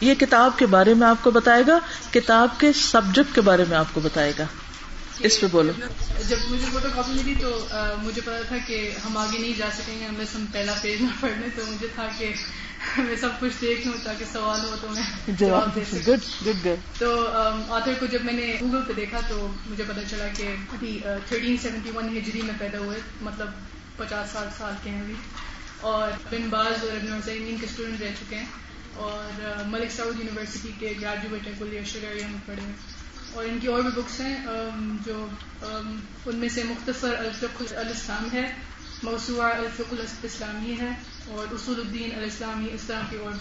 [0.00, 1.78] یہ کتاب کے بارے میں آپ کو بتائے گا،
[2.10, 4.44] کتاب کے سبجیکٹ کے بارے میں آپ کو بتائے گا۔
[5.18, 5.72] اس پہ بولو۔
[6.28, 7.66] جب مجھے فوٹو کاپی ملی تو
[8.02, 11.46] مجھے پتا تھا کہ ہم آگے نہیں جا سکیں گے ہمیں پہلا پیج نہ پڑھنے،
[11.56, 12.32] تو مجھے تھا کہ
[12.96, 16.16] میں سب کچھ دیکھ لوں تاکہ سوال ہو تو میں جواب دے سکوں۔
[16.98, 17.28] تو
[17.68, 21.56] آتھر کو جب میں نے گوگل پہ دیکھا تو مجھے پتا چلا کہ ابھی تھرٹین
[21.56, 23.48] سیونٹی ون ہجری میں پیدا ہوئے مطلب
[23.96, 25.14] پچاس ساٹھ سال کے ہیں ابھی۔
[25.80, 28.46] اور بن باز اور ابن حسین کے اسٹوڈنٹ رہ چکے ہیں۔
[28.94, 32.72] اور ملک سعود یونیورسٹی کے گریجویٹ ہیں کلیہ شریعہ میں پڑھے ہیں۔
[33.32, 34.36] اور ان کی اور بھی بکس ہیں
[35.06, 35.26] جو
[36.26, 38.54] ان میں سے مختصر الفق الاسلام ہے
[39.02, 40.90] موسوعہ الفق الاسلامی ہے۔
[41.30, 43.32] اور اصول الدین الاسلامی اسلام کی اور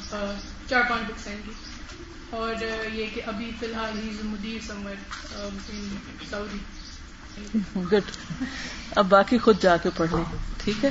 [0.69, 1.51] چار پانچ بکس ہیں کی۔
[2.29, 2.55] اور
[2.93, 4.93] یہ کہ ابھی فی الحال ہی مدیر سمر
[6.29, 6.58] سعودی
[7.91, 8.12] گڈ
[8.95, 10.23] اب باقی خود جا کے پڑھ لیں۔
[10.63, 10.89] ٹھیک ہے؟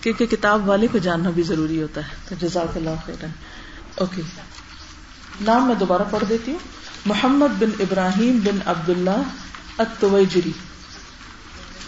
[0.00, 3.24] کیونکہ کتاب والے کو جاننا بھی ضروری ہوتا ہے۔ تو جزاک اللہ خیر
[3.94, 4.22] اوکے
[5.40, 6.58] نام میں دوبارہ پڑھ دیتی ہوں۔
[7.04, 9.22] محمد بن ابراہیم بن عبد اللہ
[9.78, 10.52] اتویجری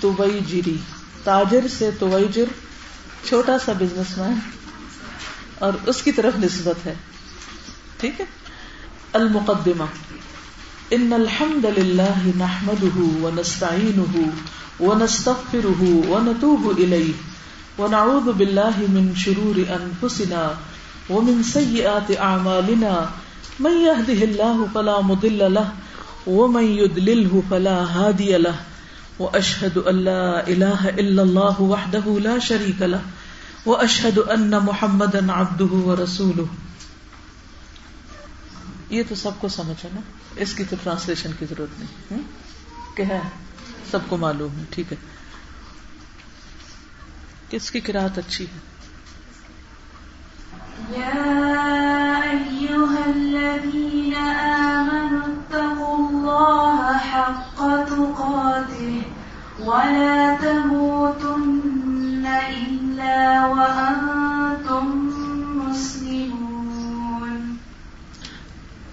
[0.00, 0.76] تویجری۔
[1.24, 2.44] تاجر سے تویجر۔
[3.28, 4.38] چھوٹا سا بزنس مین
[5.58, 6.94] اور اس کی طرف نسبت ہے۔
[8.00, 8.24] ٹھیک ہے؟
[9.12, 9.84] المقدمہ۔
[10.90, 14.22] ان الحمد للہ نحمده ونستعینه
[14.80, 17.12] ونستغفره ونتوب الیہ
[17.80, 20.52] ونعوذ بالله من شرور انفسنا
[21.10, 23.04] ومن سيئات اعمالنا
[23.60, 25.66] من يهده الله فلا مضل له
[26.26, 28.54] ومن يضلله فلا هادي له
[29.18, 33.00] واشهد ان لا اله الا الله وحده لا شريك له
[33.66, 36.44] واشهد ان محمدا عبده ورسوله.
[38.90, 40.00] یہ تو سب کو سمجھ ہے نا؟
[40.36, 42.22] اس کی تو ٹرانسلیشن کی ضرورت نہیں.
[42.94, 43.20] کہ ہے،
[43.90, 44.96] سب کو معلوم ہے، ٹھیک ہے۔
[47.50, 48.78] کس کی کراط اچھی ہے؟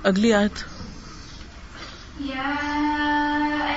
[0.04, 0.64] اگلی آیت.
[2.20, 2.52] یا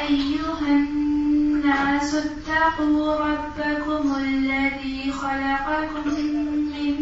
[0.01, 6.11] ایوہ الناس اتقوا ربكم الذي خلقكم
[6.55, 6.95] من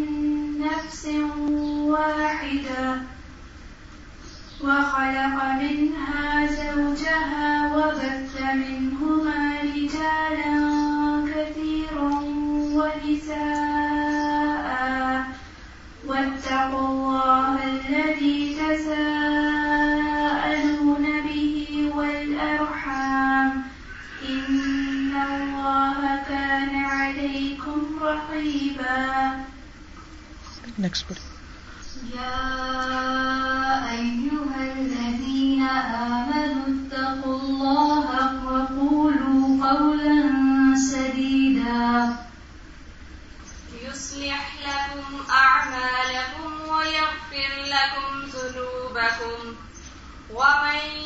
[0.61, 1.07] نفس
[1.87, 3.01] واحدة
[4.65, 10.57] وخلق منها زوجها وبث منهما رجالا
[11.35, 11.76] كثيرا.
[12.79, 14.67] ونساء
[16.09, 19.97] واتقوا الله الذي تساءلون
[30.85, 31.21] نیکسٹ پڑھ
[32.17, 32.41] يا
[33.93, 35.63] أيها الذين
[36.09, 38.07] آمنوا اتقوا الله
[38.49, 40.19] وقولوا قولا
[40.91, 41.87] سديدا.
[44.17, 49.53] يصلح لكم أعمالكم ويغفر لكم ذنوبكم
[50.31, 50.97] ومن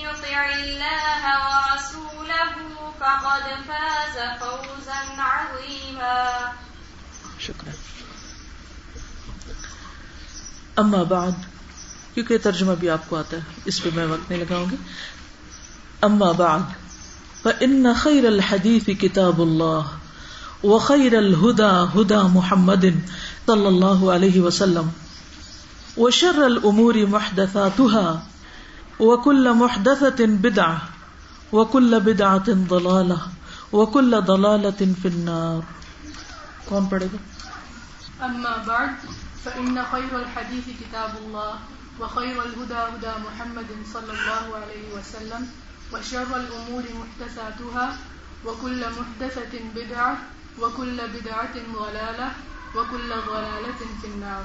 [0.00, 2.60] يطع الله ورسوله
[2.98, 6.50] فقد فاز فوزا عظيما.
[7.38, 7.70] شکرا.
[10.76, 11.30] اما بعد،
[12.14, 14.76] کیونکہ ترجمہ بھی آپ کو آتا ہے، اس پہ میں وقت نہیں لگاؤں گی۔
[16.02, 16.60] اما بعد،
[17.42, 19.82] فإن خير الحديث كتاب الله
[20.62, 23.00] وخير الهدى هدى محمد
[23.46, 24.92] صلى الله عليه وسلم
[25.96, 28.22] وشر الأمور محدثاتها
[29.00, 30.82] وكل محدثة بدعة
[31.52, 33.18] وكل بدعة ضلالة
[33.72, 35.60] وكل ضلالة في النار.
[36.68, 37.18] کون پڑھے گا؟
[38.26, 38.90] أما بعد
[39.44, 41.54] فإن خير الحديث كتاب الله
[42.00, 45.46] وخير الهدى هدى محمد صلى الله عليه وسلم
[45.92, 47.96] وشر الأمور محدثاتها
[48.44, 50.18] وكل محدثة بدعة
[50.60, 52.30] وكل بدعة ضلالة
[52.76, 54.42] وكل ضلالة في النار.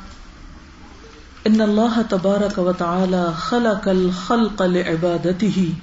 [1.48, 5.74] ان الله تبارك وتعالى خلق الخلق لعبادته.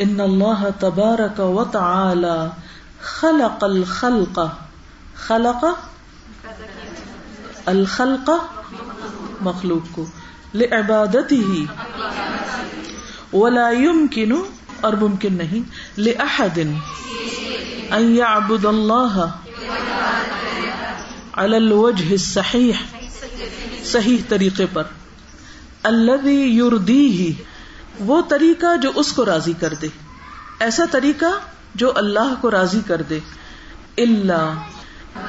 [0.00, 2.52] ان الله تبارك وتعالى
[3.02, 4.58] خلق الخلق.
[5.16, 5.78] خلق؟
[7.68, 8.30] الخلق
[9.40, 9.82] مخلوق.
[9.94, 10.06] کو
[10.54, 11.66] لعبادته.
[13.32, 14.36] ولا يمكن،
[14.80, 15.62] اور ممکن نہیں،
[15.96, 16.76] لأحد.
[17.90, 19.26] ان يعبد الله
[21.32, 22.76] على الوجه الصحيح.
[23.84, 24.82] صحیح طریقے پر.
[25.82, 27.30] الذي يرضيه.
[27.98, 29.88] وہ طریقہ جو اس کو راضی کر دے.
[30.60, 31.26] ایسا طریقہ
[31.74, 33.18] جو اللہ کو راضی کر دے.
[33.96, 34.52] اللہ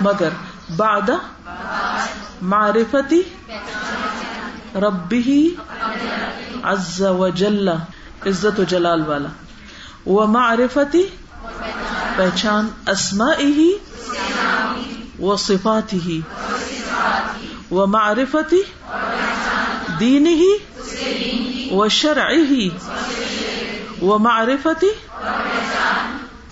[0.02, 0.30] مگر
[0.76, 1.10] بعد
[2.41, 3.22] معرفتی
[4.76, 5.56] ربی
[6.63, 7.67] عز و جل
[8.26, 9.30] عزت و جلال والا.
[10.06, 11.04] وہ معرفتی
[12.17, 13.73] پہچان اسما ہی
[15.19, 16.21] وہ صفات ہی
[17.69, 18.62] وہ معرفتی
[19.99, 20.58] دین ہی
[21.71, 22.69] وہ شرع ہی
[24.01, 24.89] وہ معرفتی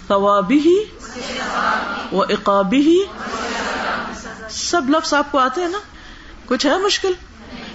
[0.08, 0.78] ثوابی ہی
[2.12, 3.04] وہ اقابی ہی
[4.50, 5.78] سب لفظ آپ کو آتے ہیں نا؟
[6.46, 7.12] کچھ ہے مشکل؟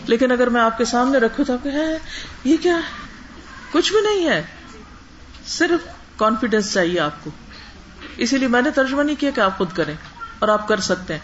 [0.07, 1.98] لیکن اگر میں آپ کے سامنے رکھوں تو آپ ہے
[2.44, 2.81] یہ کیا ہے؟
[3.72, 4.46] کچھ بھی نہیں ہے،
[5.46, 7.31] صرف کانفیڈینس چاہیے آپ کو۔
[8.16, 9.94] اسی لیے میں نے ترجمہ نہیں کیا کہ آپ خود کریں
[10.38, 11.20] اور آپ کر سکتے ہیں۔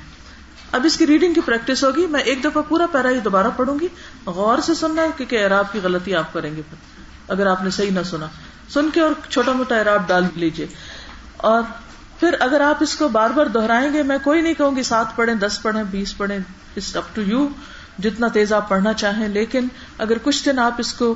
[0.72, 3.78] اب اس کی ریڈنگ کی پریکٹس ہوگی۔ میں ایک دفعہ پورا پیرا ہی دوبارہ پڑھوں
[3.78, 3.88] گی۔
[4.26, 6.76] غور سے سننا کیونکہ اعراب کی غلطی آپ کریں گے پھر۔
[7.32, 8.26] اگر آپ نے صحیح نہ سنا۔
[8.68, 10.66] سن کے اور چھوٹا موٹا اعراب ڈال لیجیے
[11.36, 11.62] اور
[12.20, 15.16] پھر اگر آپ اس کو بار بار دہرائیں گے، میں کوئی نہیں کہوں گی سات
[15.16, 16.38] پڑھیں، دس پڑھیں، بیس پڑھیں۔
[16.76, 17.48] اٹس اپ ٹو یو
[17.98, 19.68] جتنا تیز آپ پڑھنا چاہیں۔ لیکن
[19.98, 21.14] اگر کچھ دن آپ اس کو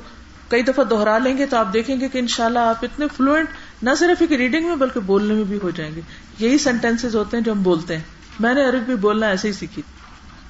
[0.48, 3.48] کئی دفعہ دوہرا لیں گے تو آپ دیکھیں گے کہ انشاءاللہ آپ اتنے فلوئنٹ
[3.82, 6.00] نہ صرف ایک ریڈنگ میں بلکہ بولنے میں بھی ہو جائیں گے۔
[6.38, 8.02] یہی سینٹینس ہوتے ہیں جو ہم بولتے ہیں۔
[8.40, 9.82] میں نے عرب بھی بولنا ایسے ہی سیکھی۔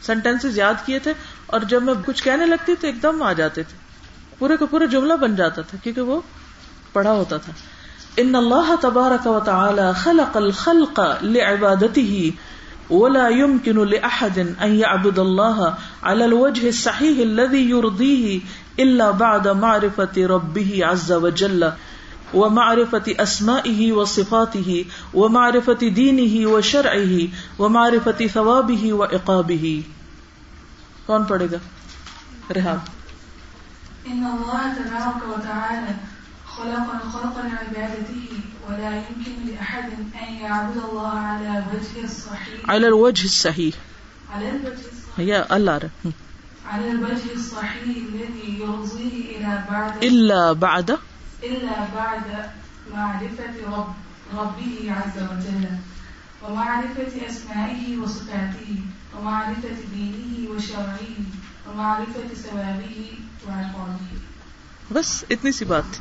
[0.03, 1.13] سینٹینس یاد کیے تھے
[1.47, 3.79] اور جب میں کچھ کہنے لگتی تو ایک دم آ جاتے تھے۔
[4.39, 6.21] پورے کا پورا جملہ بن جاتا تھا کیونکہ وہ
[6.93, 7.53] پڑھا ہوتا تھا۔
[8.17, 12.29] ان اللہ تبارک و تعالی خلق الخلق لعبادته
[12.91, 15.69] ولا يمكن لاحد ان يعبد الله
[16.03, 18.39] على الوجه الصحيح الذي يرضيه
[18.79, 21.65] الا بعد معرفه ربه عز وجل۔
[22.35, 29.81] ومعرفة أسمائه وصفاته ومعرفة دينه وشرعه ومعرفة ثوابه وعقابه
[31.07, 31.59] کون پڑھے گا؟
[32.57, 32.79] رحاب.
[34.07, 35.95] ان الله تبارك وتعالى
[36.47, 38.29] خلق الخلق لعبادته
[38.69, 39.91] ولا يمكن لأحد
[40.23, 42.71] أن يعبد الله على وجه الصحيح.
[42.71, 43.75] على الوجه الصحيح.
[44.33, 45.19] على الوجه الصحيح.
[45.19, 45.91] يا الله.
[46.69, 50.05] على الوجه الصحيح الذي يرضيه إلى بعد.
[50.05, 50.99] إلا بعد
[51.43, 52.35] إلا بعد
[52.89, 53.93] معرفة رب،
[54.39, 55.65] ربه عز وجل،
[56.43, 58.75] ومعرفة أسمائه وصفاته،
[59.15, 61.23] ومعرفة دينه وشرعه،
[61.67, 63.03] ومعرفة ثوابه
[63.47, 64.19] وعقابه.
[64.93, 66.01] بس اتنی سی بات۔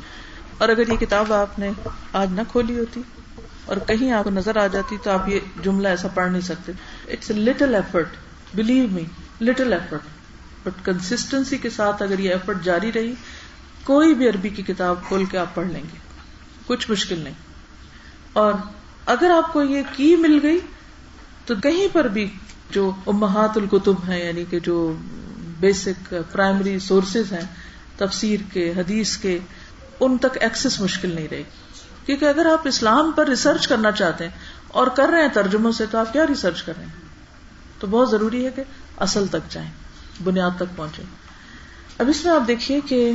[0.58, 1.70] اور اگر یہ کتاب آپ نے
[2.12, 3.02] آج نہ کھولی ہوتی،
[3.64, 6.72] اور کہیں آپ کو نظر آ جاتی تو آپ یہ جملہ ایسا پڑھ نہیں سکتے۔
[7.08, 8.08] It's a little effort
[8.54, 9.02] believe me
[9.40, 10.00] little effort
[10.64, 13.14] but consistency کے ساتھ اگر یہ ایفرٹ جاری رہی
[13.84, 15.98] کوئی بھی عربی کی کتاب کھول کے آپ پڑھ لیں گے۔
[16.66, 17.34] کچھ مشکل نہیں۔
[18.32, 18.52] اور
[19.06, 20.58] اگر آپ کو یہ کی مل گئی،
[21.46, 22.30] تو کہیں پر بھی
[22.70, 24.94] جو امہات الکتب ہیں یعنی کہ جو
[25.60, 27.46] بیسک پرائمری سورسز ہیں،
[27.96, 29.38] تفسیر کے، حدیث کے،
[30.00, 31.42] ان تک ایکسس مشکل نہیں رہے گی۔
[32.06, 34.32] کیونکہ اگر آپ اسلام پر ریسرچ کرنا چاہتے ہیں
[34.68, 36.92] اور کر رہے ہیں ترجموں سے، تو آپ کیا ریسرچ کر رہے ہیں؟
[37.78, 38.62] تو بہت ضروری ہے کہ
[38.98, 39.70] اصل تک جائیں،
[40.24, 41.02] بنیاد تک پہنچے
[41.98, 43.12] اب اس میں آپ دیکھیے کہ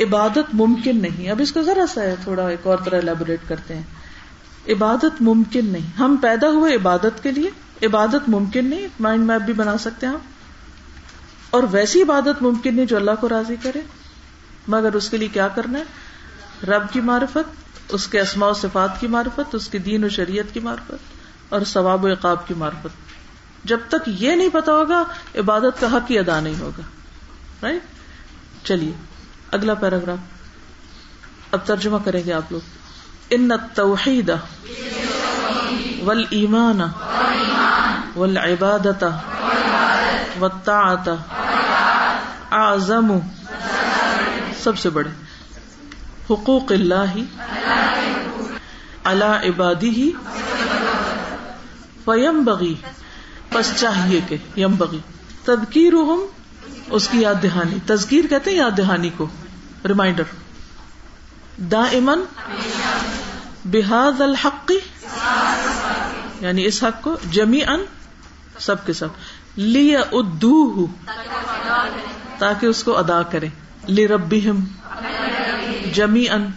[0.00, 3.74] عبادت ممکن نہیں۔ اب اس کو ذرا سا ہے، تھوڑا ایک اور طرح ایلیبوریٹ کرتے
[3.74, 3.82] ہیں۔
[4.68, 7.50] عبادت ممکن نہیں۔ ہم پیدا ہوئے عبادت کے لیے،
[7.86, 10.18] عبادت ممکن نہیں مائنڈ میپ بھی بنا سکتے ہیں ہم۔
[11.50, 13.80] اور ویسی عبادت ممکن نہیں جو اللہ کو راضی کرے۔
[14.68, 15.84] مگر اس کے لیے کیا کرنا ہے؟
[16.66, 17.56] رب کی معرفت،
[17.88, 20.94] اس کے اسماء و صفات کی معرفت، اس کے دین و شریعت کی معرفت،
[21.48, 22.88] اور ثواب و عقاب کی معرفت۔
[23.64, 25.04] جب تک یہ نہیں پتا ہوگا،
[25.38, 26.82] عبادت کا حق ہی ادا نہیں ہوگا۔
[27.62, 27.82] رائٹ
[28.66, 28.92] چلیے۔
[29.56, 30.18] اگلا پیراگراف۔
[31.50, 32.60] اب ترجمہ کریں گے آپ لوگ۔
[33.30, 34.30] ان توحید
[36.02, 36.80] ول ایمان
[38.16, 39.04] ول عبادت
[40.40, 40.46] و
[42.50, 43.18] اعظم،
[44.62, 45.10] سب سے بڑے۔
[46.30, 47.16] حقوق اللہ
[49.04, 50.10] اللہ عبادی ہی
[52.04, 52.74] فیم بغی
[53.52, 54.98] بس چاہیے کہ یم بغی
[55.44, 55.92] تدکیر
[56.90, 59.26] اس کی یاد دہانی۔ تذکیر کہتے ہیں یاد دہانی کو۔
[59.88, 60.22] ریمائنڈر۔
[61.58, 62.20] دا امن
[63.64, 64.72] بحاد الحق
[66.40, 67.84] یعنی اس حق کو جمی ان
[68.58, 69.08] سب کے سب۔
[69.56, 70.86] لی ادو
[72.38, 73.48] تاکہ اس کو ادا کرے
[73.86, 74.50] لی ربی
[75.94, 76.50] جمی ان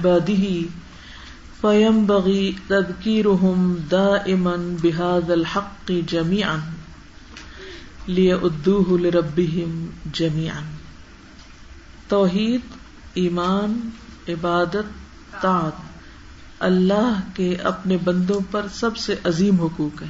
[1.66, 6.58] عباده فينبغي تذكيرهم دائما بهذا الحق جميعا
[8.08, 10.62] ليؤدوه لربهم جميعا۔
[12.08, 12.62] توحید،
[13.14, 13.90] ایمان،
[14.30, 14.86] عبادت،
[15.42, 15.74] طاعت۔
[16.60, 20.08] اللہ کے اپنے بندوں پر سب سے عظیم حقوق ہے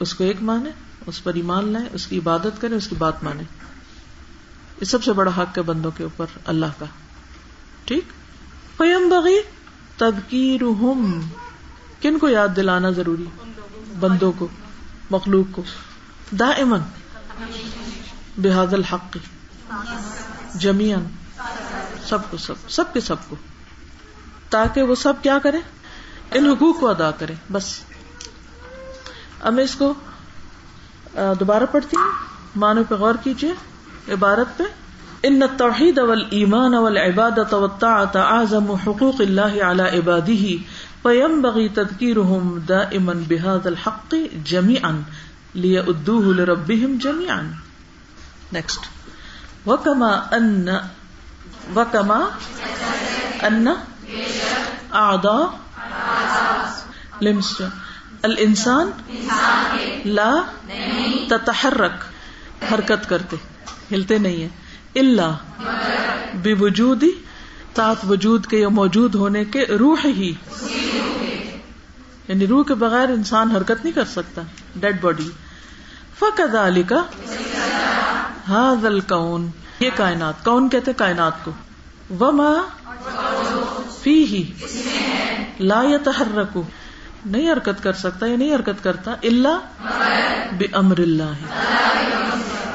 [0.00, 0.70] اس کو ایک مانے
[1.06, 3.42] اس پر ایمان لائیں، اس کی عبادت کریں، اس کی بات مانے
[4.80, 6.86] یہ سب سے بڑا حق ہے بندوں کے اوپر اللہ کا۔
[7.84, 8.04] ٹھیک؟
[8.76, 9.36] فیم بغی
[9.96, 10.60] تدکیر
[12.02, 13.24] کن کو یاد دلانا ضروری؟
[14.00, 14.48] بندوں کو،
[15.10, 15.62] مخلوق کو۔
[16.30, 16.78] دا امن
[18.38, 19.16] بحاد الحق
[20.54, 21.06] جمیان
[22.08, 23.36] سب کو، سب سب کے سب کو۔
[24.48, 25.58] تاکہ وہ سب کیا کرے؟
[26.32, 27.80] ان حقوق کو ادا کرے۔ بس۔
[29.40, 29.94] اب میں اس کو
[31.40, 32.12] دوبارہ پڑھتی ہوں۔
[32.56, 33.54] معنی پہ غور کیجیے
[34.12, 34.64] عبارت پہ۔
[35.26, 40.56] ان التوحید والایمان والعبادت والطاعت اعظم حقوق اللہ علی عبادی عباده
[41.04, 44.92] فينبغي تذكيرهم دائما بهذا الحق جميعا
[45.54, 47.40] ليؤدوه لربهم جميعا
[48.52, 48.90] نیکسٹ
[49.66, 50.72] وكما ان
[51.76, 52.18] وكما
[53.42, 53.68] ان
[55.02, 55.46] اعضاء
[57.20, 57.54] لمس
[58.22, 58.90] الانسان
[60.04, 60.32] لا
[61.28, 62.04] تتحرک،
[62.72, 63.36] حرکت کرتے،
[63.92, 64.63] ہلتے نہیں ہیں۔
[64.94, 65.36] اللہ
[66.42, 67.04] بے وجود
[67.74, 70.32] تات وجود کے یا موجود ہونے کے روح ہی۔
[72.28, 74.42] یعنی روح کے بغیر انسان حرکت نہیں کر سکتا
[74.76, 75.30] ڈیڈ باڈی
[76.18, 77.02] فقد علی کا
[78.48, 81.50] ہاض الکون یہ کائنات، کون کہتے کائنات کو؟
[82.20, 82.52] وما
[84.02, 84.52] فی ہی
[85.60, 86.58] لا يتحرک
[87.26, 89.58] نہیں حرکت کر سکتا یا نہیں حرکت کرتا اللہ
[90.58, 91.32] بے امر اللہ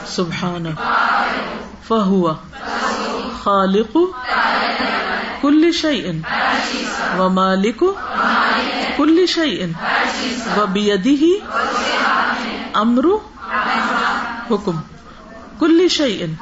[0.08, 0.65] سبحان
[1.89, 2.34] فہو
[3.43, 3.97] خالق
[5.41, 6.21] کل شعین
[7.17, 7.84] و مالک
[8.97, 9.73] کل شعین
[10.58, 11.34] و بیدی
[12.73, 13.08] امر
[14.49, 14.82] حکم
[15.60, 16.34] کل شعین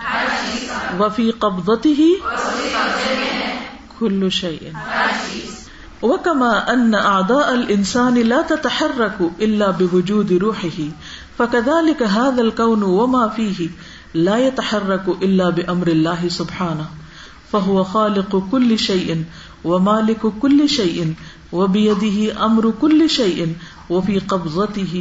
[1.00, 2.14] وفی قبضتی ہی
[4.00, 4.74] کل شعین
[6.02, 10.90] وكما ان اعضاء الانسان لا تتحرك الا بوجود روحه
[11.38, 13.70] فكذلك هذا الكون وما فيه
[14.18, 16.84] لا يتحرك الا بامر الله سبحانه،
[17.52, 19.14] فهو خالق كل شيء
[19.64, 21.04] ومالك كل شيء
[21.52, 23.46] وبيده امر كل شيء
[23.90, 25.00] وفي قبضته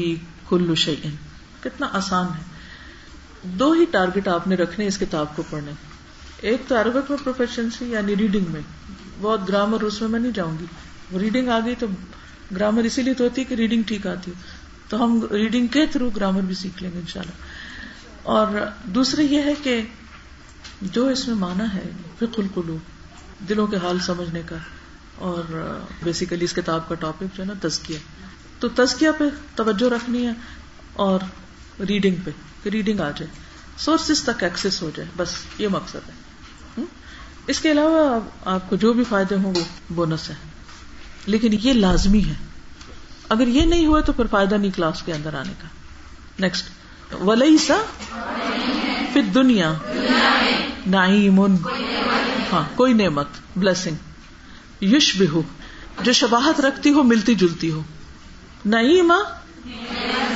[0.49, 1.11] كل شيء۔
[1.61, 2.43] کتنا آسان ہے۔
[3.43, 5.73] دو ہی ٹارگٹ آپ نے رکھنے اس کتاب کو پڑھنے۔
[6.41, 8.61] ایک تو عربک میں پروفیشنسی یعنی ریڈنگ میں۔
[9.21, 10.65] بہت گرامر اس میں میں نہیں جاؤں گی۔
[11.19, 11.87] ریڈنگ آ گئی تو
[12.57, 14.41] گرامر اسی لیے تو ہوتی ہے کہ ریڈنگ ٹھیک آتی ہے
[14.89, 17.56] تو ہم ریڈنگ کے تھرو گرامر بھی سیکھ لیں گے ان شاء اللہ
[18.27, 18.47] اور
[18.85, 19.83] دوسرے یہ ہے کہ
[20.83, 22.79] جو اس میں مانا ہے فک القلوب،
[23.49, 24.57] دلوں کے حال سمجھنے کا،
[25.15, 25.43] اور
[26.03, 27.99] بیسیکلی اس کتاب کا ٹاپک جو ہے نا، تزکیہ۔
[28.59, 30.33] تو تزکیہ پہ توجہ رکھنی ہے
[30.93, 31.21] اور
[31.81, 32.31] ریڈنگ پہ،
[32.62, 33.27] کہ ریڈنگ آ جائے۔
[33.79, 36.83] سورسز تک ایکسس ہو جائے، بس یہ مقصد ہے۔
[37.47, 40.35] اس کے علاوہ آپ کو جو بھی فائدے ہوں، وہ بونس ہے
[41.27, 42.35] لیکن یہ لازمی ہے۔
[43.29, 45.69] اگر یہ نہیں ہوا تو پھر فائدہ نہیں کلاس کے اندر آنے کا۔
[46.39, 46.69] نیکسٹ
[47.12, 47.77] ولی سا
[49.12, 49.73] پھر دنیا
[50.87, 51.40] نعیم
[52.53, 53.95] ہاں کوئی نعمت بلسنگ
[54.85, 55.42] یش بھی ہو
[56.03, 57.83] جو شباہت رکھتی ہو، ملتی جلتی ہو.
[58.64, 59.12] نعیم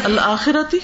[0.05, 0.79] الآخرتی.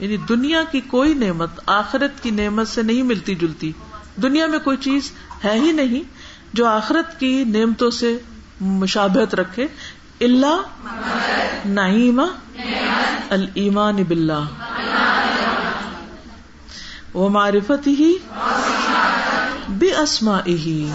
[0.00, 3.72] یعنی دنیا کی کوئی نعمت، آخرت کی نعمت سے نہیں ملتی جلتی.
[4.22, 5.10] دنیا میں کوئی چیز
[5.44, 6.02] ہے ہی نہیں
[6.52, 8.18] جو آخرت کی نعمتوں سے
[8.60, 9.66] مشابہت رکھے
[10.20, 10.62] اللہ
[11.64, 12.20] نعیم
[13.30, 14.44] المان بلّہ
[17.14, 18.14] وہ معرفت ہی
[19.68, 20.90] بے اسما ہی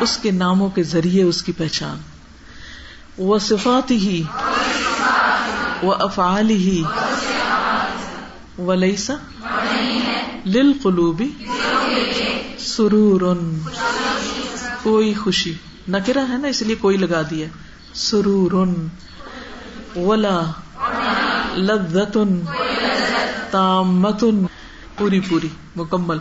[0.00, 1.98] اس کے ناموں کے ذریعے اس کی پہچان۔
[3.18, 4.22] وہ صفات ہی
[5.82, 6.82] وہ افعال ہی
[8.58, 9.14] و لئیسا
[10.46, 11.30] لل قلوبی
[12.58, 13.36] سرور۔
[14.82, 15.54] کوئی خوشی۔
[15.88, 17.46] نکرا ہے نا، اس لیے کوئی لگا دیا
[17.96, 18.54] سرور
[19.96, 20.40] ولا
[21.58, 22.16] لذت
[23.50, 24.24] تامت
[24.96, 26.18] پوری پوری مکمل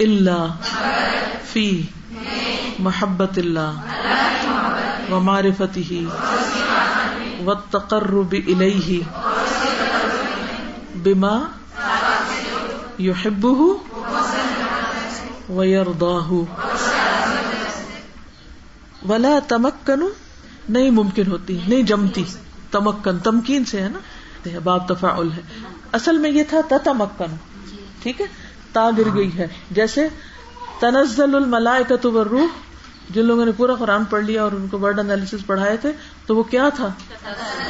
[0.00, 0.70] اللہ
[1.44, 1.66] فی
[2.78, 6.04] محبت اللہ و معرفت ہی
[7.46, 9.00] و تقرب الیہ
[11.02, 11.36] بما
[12.98, 13.60] یحبہ
[15.48, 15.64] و
[19.02, 20.02] ولا تمکن
[20.68, 22.24] نہیں ممکن ہوتی، نہیں جمتی۔
[22.70, 23.98] تمکن، تمکین سے ہے نا؟
[24.64, 25.42] باب تفاعل ہے۔
[25.92, 27.36] اصل میں یہ تھا تتمکن۔
[28.02, 28.26] ٹھیک ہے؟
[28.72, 30.08] تا گر گئی ہے۔ جیسے
[30.80, 32.46] تنزل الملائکۃ والروح،
[33.10, 35.92] جن لوگوں نے پورا قرآن پڑھ لیا اور ان کو ورڈ انالیس پڑھائے تھے،
[36.26, 36.88] تو وہ کیا تھا؟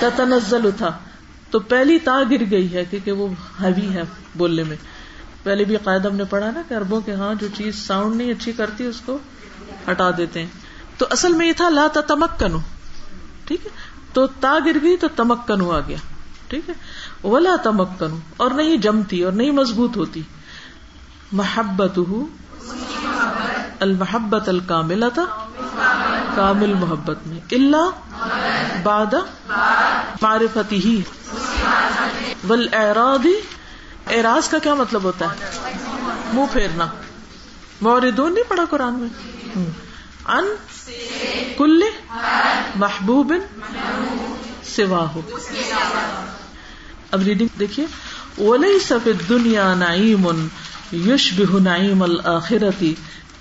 [0.00, 0.98] تتنزل تھا۔
[1.50, 3.28] تو پہلی تا گر گئی ہے کیونکہ وہ
[3.61, 4.02] ہیوی ہے
[4.35, 4.76] بولنے میں۔
[5.42, 8.30] پہلے بھی قاعدہ ہم نے پڑھا نا کہ اربوں کے ہاں جو چیز ساؤنڈ نہیں
[8.30, 9.18] اچھی کرتی، اس کو
[9.90, 10.46] ہٹا دیتے ہیں۔
[10.98, 12.52] تو اصل میں یہ تھا لا تمکن
[13.44, 13.70] ٹھیک ہے؟
[14.12, 15.96] تو تا گر گئی تو تمکن آ گیا۔
[16.48, 16.74] ٹھیک ہے؟
[17.26, 20.22] ولا تمکن، اور نہیں جمتی، اور نہیں مضبوط ہوتی۔
[21.33, 21.98] محبت
[23.80, 25.24] المحبت الکامل تھا
[26.35, 27.90] کامل محبت میں۔ اللہ
[28.83, 29.14] باد
[30.22, 31.02] معرفتی۔ ہی
[32.48, 33.35] ول اعراضی
[34.11, 35.46] اعراض کا کیا مطلب ہوتا ہے؟
[36.33, 36.87] منہ پھیرنا۔
[37.80, 39.09] موردون نہیں پڑا قرآن میں؟
[40.26, 40.44] ان
[41.57, 41.83] کل
[42.77, 43.33] محبوب
[44.64, 45.20] سوا ہو
[47.11, 47.87] اب ریڈنگ دیکھیے۔
[48.44, 50.47] ولی سفید دنیا نعیم
[50.92, 52.94] یوش بہ نعیم الآخرتی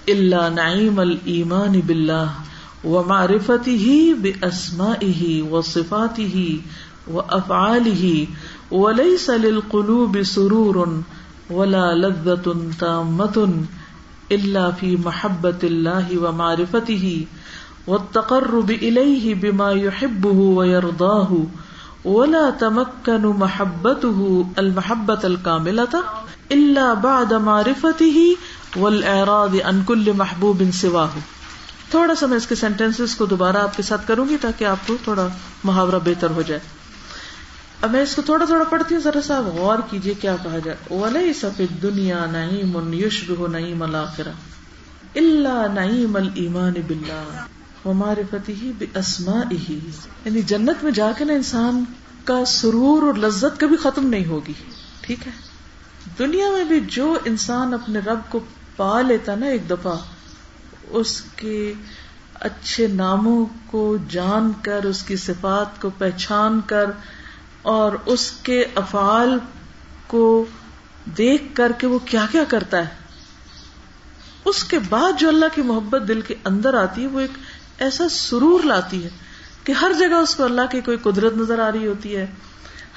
[0.08, 6.58] اللہ نعیم المان بلّہ و معرفتی ہی بے اسما ہی و صفاتی ہی
[7.08, 8.26] و افعال ہی
[8.72, 10.76] ولی سل قلوب سرور
[11.50, 13.40] ولا لذت تامت
[14.34, 17.18] اللہ فی محبت اللہ و معرفتی ہی
[17.88, 21.40] والتقرب إليه بما يحبه ويرضاه
[22.06, 26.04] ولا تمكن محبته المحبة الكاملة
[26.52, 28.24] إلا بعد معرفته
[28.84, 31.26] والإعراض عن كل محبوب سواه
[31.92, 34.88] تھوڑا سا میں اس کے سینٹینس کو دوبارہ آپ کے ساتھ کروں گی تاکہ آپ
[34.88, 35.28] کو تھوڑا
[35.64, 36.62] محاورہ بہتر ہو جائے۔
[37.84, 40.96] اب میں اس کو تھوڑا تھوڑا پڑھتی ہوں، ذرا سا غور کیجیے کیا کہا جائے
[40.96, 44.32] ولی سفید دنیا نعیم یشبہ نعیم الاخرہ
[45.16, 47.44] اللہ نعیم الایمان باللہ
[47.86, 49.80] ہمارے فتح بے اسما ہی
[50.26, 51.84] یعنی جنت میں جا کے نا انسان
[52.26, 54.54] کا سرور اور لذت کبھی ختم نہیں ہوگی،
[55.02, 55.32] ٹھیک ہے؟
[56.20, 58.40] دنیا میں بھی جو انسان اپنے رب کو
[58.76, 59.96] پا لیتا نا ایک دفعہ،
[60.92, 61.74] اس کے
[62.42, 66.92] اچھے ناموں کو جان کر، اس کی صفات کو پہچان کر
[67.64, 69.40] اور اس کے افعال
[70.08, 70.46] کو
[71.06, 73.04] دیکھ کر کے وہ کیا کیا کرتا ہے؟
[74.46, 77.32] اس کے بعد جو اللہ کی محبت دل کے اندر آتی ہے، وہ ایک
[77.78, 79.10] ایسا سرور لاتی ہے
[79.64, 82.26] کہ ہر جگہ اس کو اللہ کی کوئی قدرت نظر آ رہی ہوتی ہے۔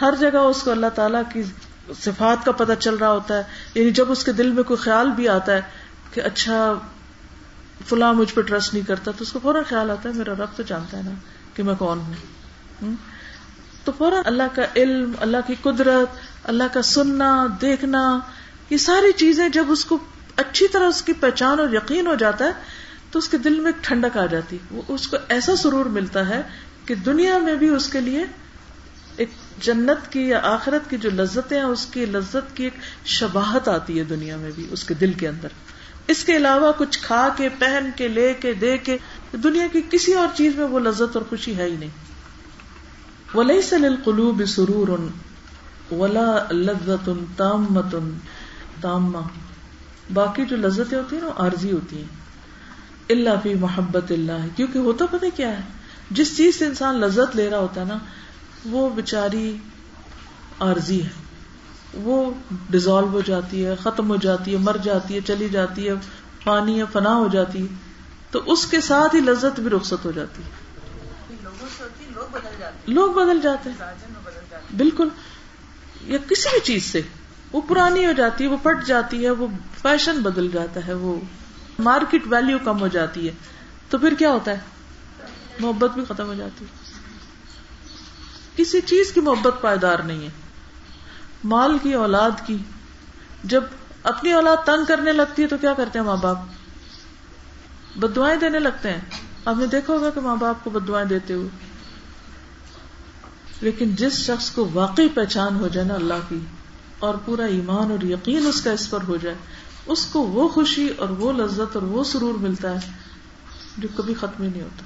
[0.01, 1.43] ہر جگہ اس کو اللہ تعالیٰ کی
[2.01, 3.43] صفات کا پتہ چل رہا ہوتا ہے۔
[3.75, 5.61] یعنی جب اس کے دل میں کوئی خیال بھی آتا ہے
[6.15, 6.73] کہ اچھا
[7.89, 10.57] فلاں مجھ پہ ٹرسٹ نہیں کرتا، تو اس کو فوراً خیال آتا ہے، میرا رب
[10.57, 11.11] تو جانتا ہے نا
[11.55, 12.95] کہ میں کون ہوں۔
[13.87, 18.19] تو فوراً اللہ کا علم، اللہ کی قدرت، اللہ کا سننا، دیکھنا،
[18.71, 19.99] یہ ساری چیزیں جب اس کو
[20.37, 22.53] اچھی طرح اس کی پہچان اور یقین ہو جاتا ہے،
[23.11, 26.29] تو اس کے دل میں ایک ٹھنڈک آ جاتی۔ وہ اس کو ایسا سرور ملتا
[26.29, 26.43] ہے
[26.87, 28.25] کہ دنیا میں بھی اس کے لیے
[29.17, 29.29] ایک
[29.61, 33.99] جنت کی یا آخرت کی جو لذتیں ہیں، اس کی لذت کی ایک شباہت آتی
[33.99, 35.49] ہے دنیا میں بھی، اس کے دل کے اندر۔
[36.09, 38.99] اس کے علاوہ کچھ کھا کے، پہن کے، لے کے، دے کے،
[39.33, 42.16] دنیا کی کسی اور چیز میں وہ لذت اور خوشی ہے ہی نہیں۔
[43.35, 44.99] ولی سل قلوب سرور
[45.95, 47.95] ولا لذت تامت
[48.81, 49.19] تامہ
[50.15, 52.27] باقی جو لذتیں ہوتی ہیں نا عارضی ہوتی ہیں۔
[53.11, 55.61] اللہ فی محبت اللہ۔ کیونکہ ہوتا پتہ کیا ہے؟
[56.11, 57.99] جس چیز سے انسان لذت لے رہا ہوتا ہے نا،
[58.65, 59.57] وہ بچاری
[60.61, 61.09] عارضی ہے۔
[61.95, 62.31] وہ
[62.71, 65.95] ڈیزالو ہو جاتی ہے، ختم ہو جاتی ہے، مر جاتی ہے، چلی جاتی ہے
[66.45, 67.67] پانی ہے، فنا ہو جاتی ہے۔
[68.31, 70.66] تو اس کے ساتھ ہی لذت بھی رخصت ہو جاتی ہے۔
[72.87, 73.77] لوگ بدل جاتے ہیں۔
[74.77, 75.09] بالکل۔
[76.01, 77.03] یا کسی بھی چیز سے۔
[77.53, 79.47] وہ پرانی ہو جاتی ہے، وہ پٹ جاتی ہے، وہ
[79.83, 81.21] فیشن بدل جاتا ہے، وہ
[81.79, 83.33] مارکیٹ ویلو کم ہو جاتی ہے۔
[83.91, 84.59] تو پھر کیا ہوتا ہے؟
[85.59, 86.71] محبت بھی ختم ہو جاتی ہے۔
[88.57, 90.31] کسی چیز کی محبت پائیدار نہیں ہے۔
[91.45, 92.57] مال کی، اولاد کی۔
[93.45, 93.65] جب
[94.03, 96.37] اپنی اولاد تنگ کرنے لگتی ہے تو کیا کرتے ہیں ماں باپ؟
[97.97, 99.01] بدوائیں دینے لگتے ہیں۔
[99.45, 101.66] آپ نے دیکھا ہوگا کہ ماں باپ کو بدوائیں دیتے ہوئے۔
[103.61, 106.39] لیکن جس شخص کو واقعی پہچان ہو جائے نا اللہ کی
[106.99, 109.37] اور پورا ایمان اور یقین اس کا اس پر ہو جائے،
[109.87, 112.93] اس کو وہ خوشی اور وہ لذت اور وہ سرور ملتا ہے
[113.79, 114.83] جو کبھی ختم ہی نہیں ہوتا۔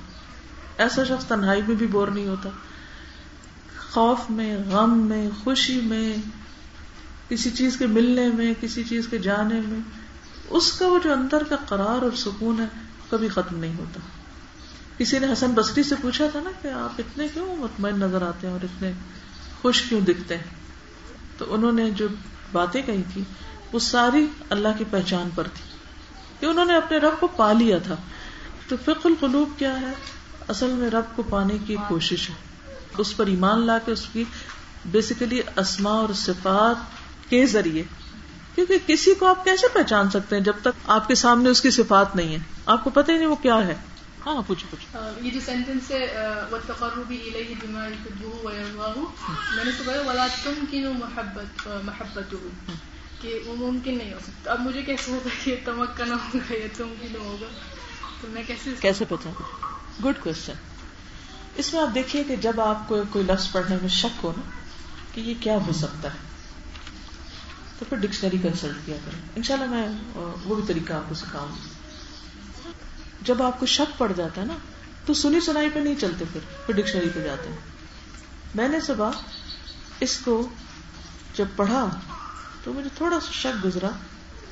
[0.83, 2.49] ایسا شخص تنہائی میں بھی بور نہیں ہوتا۔
[3.91, 6.17] خوف میں، غم میں، خوشی میں،
[7.29, 9.81] کسی چیز کے ملنے میں، کسی چیز کے جانے میں،
[10.51, 12.67] اس کا وہ جو اندر کا قرار اور سکون ہے
[13.11, 14.01] کبھی ختم نہیں ہوتا۔
[15.01, 18.47] کسی نے حسن بسری سے پوچھا تھا نا کہ آپ اتنے کیوں مطمئن نظر آتے
[18.47, 18.93] ہیں اور اتنے
[19.63, 20.45] خوش کیوں دکھتے ہیں؟
[21.39, 22.09] تو انہوں نے جو
[22.53, 23.23] باتیں کہی تھی،
[23.73, 25.79] وہ ساری اللہ کی پہچان پر تھی
[26.41, 27.97] کہ انہوں نے اپنے رب کو پا لیا تھا۔
[28.69, 29.93] تو فق القلوب کیا ہے؟
[30.49, 32.35] اصل میں رب کو پانے کی کوشش ہے۔
[32.99, 34.25] اس پر ایمان لا کے اس کی
[34.85, 36.77] بیسیکلی اسما اور صفات
[37.31, 37.83] کے ذریعے۔
[38.55, 41.71] کیونکہ کسی کو آپ کیسے پہچان سکتے ہیں جب تک آپ کے سامنے اس کی
[41.71, 43.75] صفات نہیں ہے؟ آپ کو پتہ ہی نہیں وہ کیا ہے۔
[44.27, 46.01] ہاں پوچھو پوچھو۔ یہ جو سینٹینس ہے
[46.51, 48.99] وَالتَّقَرُّبِ إِلَيْهِ بِمَا يُحِبُّهُ وَيَرْضَاهُ
[49.57, 52.49] میں نے کہا وَلَا تُمْكِنُ محبت محبتُهُ
[53.21, 57.17] کہ وہ ممکن نہیں ہو سکتا۔ اب مجھے کیسے ہوتا کہ تمکن ہوگا یا تمکن
[57.17, 57.47] ہوگا؟
[58.21, 59.33] تو میں کیسے کیسے پہچان
[60.05, 60.53] گڈ کوشچن
[61.55, 64.43] اس میں آپ دیکھیے کہ جب آپ کو کوئی لفظ پڑھنے میں شک ہو نا
[65.15, 66.19] کہ یہ کیا ہو سکتا ہے
[67.79, 69.89] تو پھر ڈکشنری کنسلٹ کیا کریں۔ انشاءاللہ میں
[70.45, 71.80] وہ بھی طریقہ آپ کو سکھاؤں گی۔
[73.23, 74.55] جب آپ کو شک پڑ جاتا ہے نا،
[75.07, 77.57] تو سنی سنائی پہ نہیں چلتے پھر پھر ڈکشنری پہ جاتے ہیں۔
[78.55, 79.11] میں نے صبح
[80.01, 80.49] اس کو
[81.37, 81.89] جب پڑھا،
[82.65, 83.89] تو مجھے تھوڑا سا شک گزرا،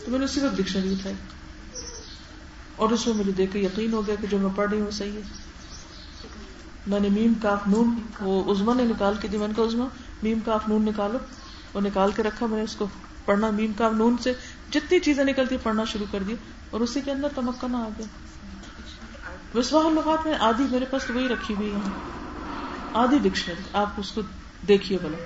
[0.05, 1.14] تو میں نے اسی وقت ڈکشنری اٹھائی۔
[2.77, 4.91] اور اس میں مجھے دیکھ کے یقین ہو گیا کہ جو میں پڑھ رہی ہوں
[4.91, 5.21] صحیح ہے۔
[6.87, 9.85] میں نے میم کاف نون، وہ ازما نے نکال کے دی، میں نے کہا ازما
[10.23, 11.19] میم کاف نون نکالو۔
[11.75, 12.87] وہ نکال کے رکھا، میں نے اس کو
[13.25, 14.33] پڑھنا، میم کاف نون سے
[14.71, 16.35] جتنی چیزیں نکلتی، پڑھنا شروع کر دی۔
[16.71, 18.07] اور اسی کے اندر تمکن آ گیا۔
[19.55, 21.90] وسواح الغات میں آدھی میرے پاس تو وہی رکھی ہوئی ہے۔
[22.94, 24.20] آدھی ڈکشنری، آپ اس کو
[24.68, 25.18] دیکھیے بلا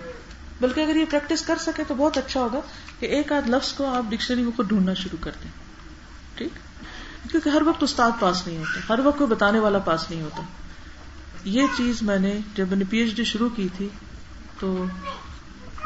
[0.61, 2.61] بلکہ اگر یہ پریکٹس کر سکے تو بہت اچھا ہوگا
[3.01, 5.51] کہ ایک آدھ لفظ کو آپ ڈکشنری میں خود ڈھونڈنا شروع کر دیں۔
[6.35, 6.53] ٹھیک؟
[7.31, 10.43] کیونکہ ہر وقت استاد پاس نہیں ہوتا ہر وقت کوئی بتانے والا پاس نہیں ہوتا۔
[11.45, 13.89] یہ چیز میں نے جب میں نے پی ایچ ڈی شروع کی تھی
[14.61, 14.85] تو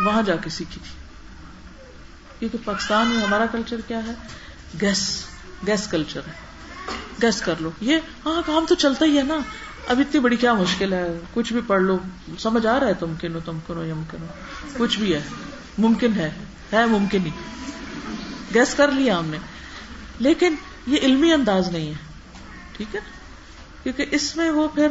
[0.00, 0.90] وہاں جا کے سیکھی تھی۔
[2.38, 4.14] کیونکہ پاکستان میں ہمارا کلچر کیا ہے؟
[4.80, 5.24] گیس
[5.66, 6.45] گیس کلچر ہے۔
[7.22, 9.38] گیس کر لو۔ یہ ہاں کام تو چلتا ہی ہے نا۔
[9.86, 11.98] اب اتنی بڑی کیا مشکل ہے۔ کچھ بھی پڑھ لو۔
[12.38, 14.26] سمجھ آ رہا ہے تم کنو تم کنو یمکن ہو
[14.76, 15.22] کچھ بھی ہے۔
[15.78, 16.30] ممکن ہے۔
[16.72, 17.30] ہے ممکن ہی۔
[18.54, 19.36] گیس کر لیا ہم نے۔
[20.18, 20.54] لیکن
[20.86, 21.94] یہ علمی انداز نہیں ہے۔
[22.72, 23.00] ٹھیک ہے؟
[23.82, 24.88] کیونکہ اس میں وہ پھر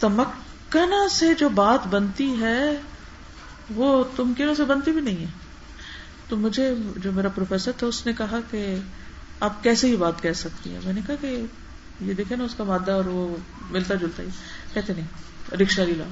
[0.00, 2.80] تمکنا سے جو بات بنتی ہے،
[3.74, 5.30] وہ تمکنوں سے بنتی بھی نہیں ہے۔
[6.28, 8.76] تو مجھے، جو میرا پروفیسر تھا، اس نے کہا کہ
[9.42, 11.44] آپ کیسے یہ بات کہہ سکتی ہیں؟ میں نے کہا کہ
[12.00, 13.36] یہ دیکھے نا، اس کا مادہ اور وہ
[13.70, 14.28] ملتا جلتا ہی۔
[14.74, 15.06] کہتے نہیں
[15.56, 16.08] ڈکشنری لاؤ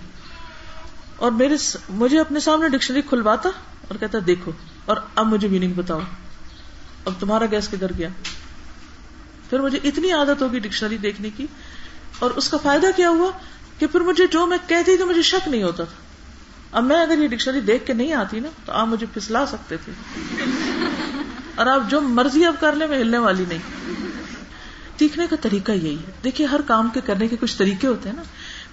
[1.16, 1.56] اور میرے
[1.88, 3.48] مجھے اپنے سامنے ڈکشنری کھلواتا
[3.88, 4.50] اور کہتا، دیکھو،
[4.84, 6.00] اور اب مجھے میننگ بتاؤ۔
[7.04, 8.08] اب تمہارا گیس کدھر گیا؟
[9.50, 11.46] پھر مجھے اتنی عادت ہوگی ڈکشنری دیکھنے کی۔
[12.18, 13.30] اور اس کا فائدہ کیا ہوا؟
[13.78, 15.94] کہ پھر مجھے جو میں کہتی تو مجھے شک نہیں ہوتا تھا۔
[16.78, 19.76] اب میں اگر یہ ڈکشنری دیکھ کے نہیں آتی نا، تو آپ مجھے پھسلا سکتے
[19.76, 19.92] تھے۔
[21.60, 23.58] اور آپ جو مرضی اب کر لیں، میں ہلنے والی نہیں۔
[24.98, 28.16] سیکھنے کا طریقہ یہی ہے۔ دیکھیے، ہر کام کے کرنے کے کچھ طریقے ہوتے ہیں
[28.16, 28.22] نا۔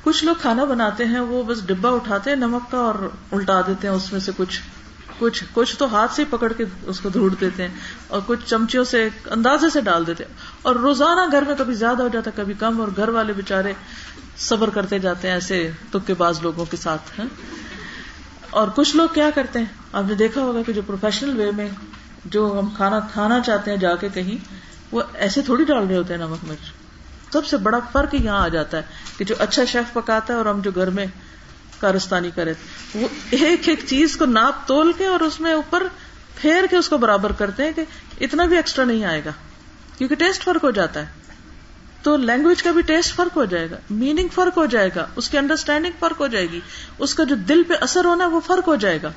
[0.04, 2.96] کچھ لوگ کھانا بناتے ہیں، وہ بس ڈبا اٹھاتے ہیں، نمک کا اور
[3.32, 4.62] الٹا دیتے ہیں اس میں سے کچھ۔
[5.20, 7.74] کچھ کچھ تو ہاتھ سے پکڑ کے اس کو دھوڑ دیتے ہیں
[8.08, 12.04] اور کچھ چمچوں سے اندازے سے ڈال دیتے ہیں۔ اور روزانہ گھر میں کبھی زیادہ
[12.04, 13.74] ہو جاتا کبھی کم، اور گھر والے بےچارے
[14.38, 17.26] صبر کرتے جاتے ہیں ایسے تک باز لوگوں کے ساتھ ہیں
[18.50, 21.70] اور کچھ لوگ کیا کرتے ہیں؟ آپ نے دیکھا ہوگا کہ جو پروفیشنل وے میں
[22.32, 24.38] جو ہم کھانا کھانا چاہتے ہیں جا کے کہیں،
[24.92, 26.72] وہ ایسے تھوڑی ڈال رہے ہوتے ہیں نمک مرچ۔
[27.34, 30.46] سب سے بڑا فرق یہاں آ جاتا ہے کہ جو اچھا شیف پکاتا ہے اور
[30.46, 31.06] ہم جو گھر میں
[31.80, 32.54] کارستانی کرے،
[32.96, 35.84] وہ ایک ایک چیز کو ناپ تول کے اور اس میں اوپر
[36.36, 37.84] پھیر کے اس کو برابر کرتے ہیں کہ
[38.22, 39.32] اتنا بھی ایکسٹرا نہیں آئے گا،
[39.98, 41.26] کیونکہ ٹیسٹ فرق ہو جاتا ہے۔
[42.04, 45.30] تو لینگویج کا بھی ٹیسٹ فرق ہو جائے گا میننگ فرق ہو جائے گا، اس
[45.30, 46.60] کی انڈرسٹینڈنگ فرق ہو جائے گی،
[46.98, 49.12] اس کا جو دل پہ اثر ہونا ہے وہ فرق ہو جائے گا۔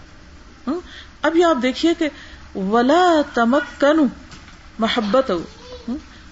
[1.23, 2.09] ابھی آپ دیکھیے کہ
[2.55, 4.05] ولا تمک کنو
[4.79, 5.31] محبت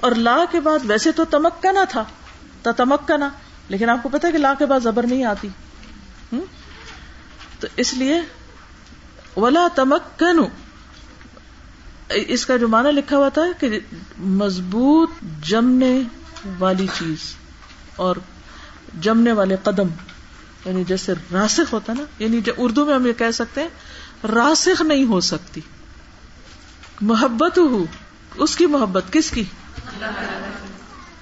[0.00, 2.04] اور لا کے بعد ویسے تو تمکنا تھا
[2.76, 3.28] تمکنا
[3.68, 5.48] لیکن آپ کو پتا کہ لا کے بعد زبر نہیں آتی۔
[7.60, 8.20] تو اس لیے
[9.36, 10.40] ولا تمکن
[12.08, 13.80] اس کا جو معنی لکھا ہوا تھا کہ
[14.18, 15.10] مضبوط
[15.42, 16.00] جمنے
[16.58, 17.34] والی چیز
[17.96, 18.16] اور
[19.00, 19.88] جمنے والے قدم
[20.64, 23.68] یعنی جیسے راسخ ہوتا نا یعنی جو اردو میں ہم یہ کہہ سکتے ہیں،
[24.26, 25.60] راسخ نہیں ہو سکتی۔
[27.00, 27.84] محبت ہو
[28.36, 29.44] اس کی محبت کس کی؟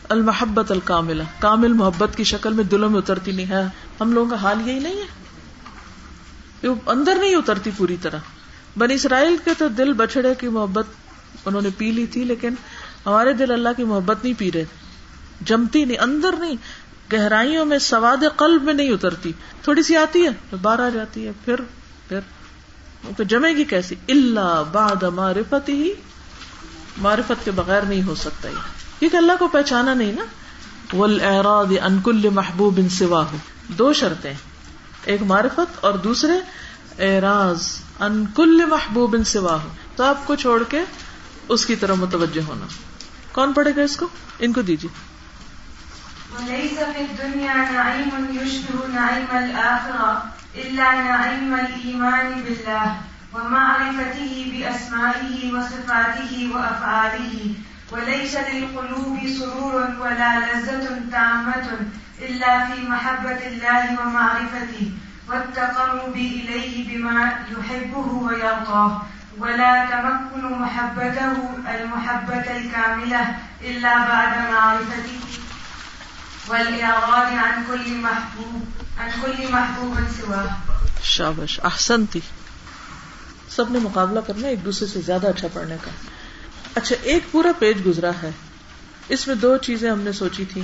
[0.08, 3.66] المحبت الکاملہ، کامل محبت کی شکل میں دلوں میں اترتی نہیں ہے
[4.00, 8.18] ہم لوگوں کا حال یہی نہیں ہے۔ اندر نہیں اترتی پوری طرح۔
[8.78, 10.86] بن اسرائیل کے تو دل بچڑے کی محبت
[11.44, 12.54] انہوں نے پی لی تھی، لیکن
[13.06, 14.64] ہمارے دل اللہ کی محبت نہیں پی رہے۔
[15.40, 16.54] جمتی نہیں، اندر نہیں،
[17.12, 21.32] گہرائیوں میں سواد قلب میں نہیں اترتی۔ تھوڑی سی آتی ہے باہر آ جاتی ہے،
[21.44, 21.56] پھر
[22.08, 22.20] پھر۔
[23.16, 25.92] تو جمے گی کیسی؟ اللہ باد معرفت ہی
[26.98, 28.54] معرفت کے بغیر نہیں ہو سکتا یہ۔
[28.98, 30.24] کیونکہ اللہ کو پہچانا نہیں نا۔
[30.96, 33.36] ولاد انکل محبوب ان سوا ہو
[33.68, 34.34] دو شرطیں۔
[35.04, 36.32] ایک معرفت اور دوسرے
[36.98, 37.62] اعراض۔
[38.00, 39.24] انکل محبوب ان
[39.96, 40.80] تو آپ کو چھوڑ کے
[41.48, 42.66] اس کی طرح متوجہ ہونا۔
[43.32, 44.90] کون پڑھے گا اس کو؟ ان کو دیجیے۔
[46.34, 52.96] وليس في الدنيا نعيم يشبه نعيم الآخرة۔ إلا نعيم الإيمان بالله
[53.34, 57.54] ومعرفته بأسمائه وصفاته وأفعاله
[57.92, 61.66] وليس للقلوب سرور ولا لذة تامة
[62.28, 64.90] إلا في محبة الله ومعرفته
[65.28, 69.02] والتقرب إليه بما يحبه ويرضاه
[69.38, 71.32] ولا تمكن محبته
[71.74, 75.18] المحبة الكاملة إلا بعد معرفته
[76.48, 78.64] والإعراض عن كل محبوب،
[79.00, 80.46] عن كل محبوب سواه
[81.02, 82.20] شابش احسن تھی
[83.48, 85.90] سب نے مقابلہ کرنا ایک دوسرے سے زیادہ اچھا پڑھنے کا۔
[86.74, 88.30] اچھا ایک پورا پیج گزرا ہے۔
[89.08, 90.62] اس میں دو چیزیں ہم نے سوچی تھی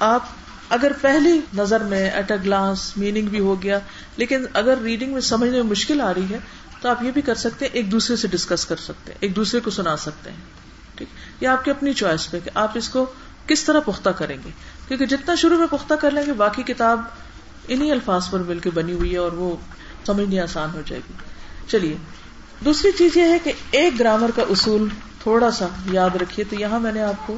[0.00, 0.26] آپ
[0.68, 3.78] اگر پہلی نظر میں ایٹ اے گلاس میننگ بھی ہو گیا،
[4.16, 6.38] لیکن اگر ریڈنگ میں سمجھنے میں مشکل آ رہی ہے،
[6.80, 9.36] تو آپ یہ بھی کر سکتے ہیں، ایک دوسرے سے ڈسکس کر سکتے ہیں، ایک
[9.36, 10.36] دوسرے کو سنا سکتے ہیں۔
[10.94, 11.08] ٹھیک؟
[11.40, 13.06] یہ آپ کی اپنی چوائس پہ کہ آپ اس کو
[13.46, 14.50] کس طرح پختہ کریں گے۔
[14.88, 17.00] کیونکہ جتنا شروع میں پختہ کر لیں گے، باقی کتاب
[17.68, 19.56] انہیں الفاظ پر مل کے بنی ہوئی ہے اور وہ
[20.06, 21.12] سمجھنی آسان ہو جائے گی۔
[21.68, 21.96] چلیے،
[22.64, 24.88] دوسری چیز یہ ہے کہ ایک گرامر کا اصول
[25.22, 27.36] تھوڑا سا یاد رکھیے۔ تو یہاں میں نے آپ کو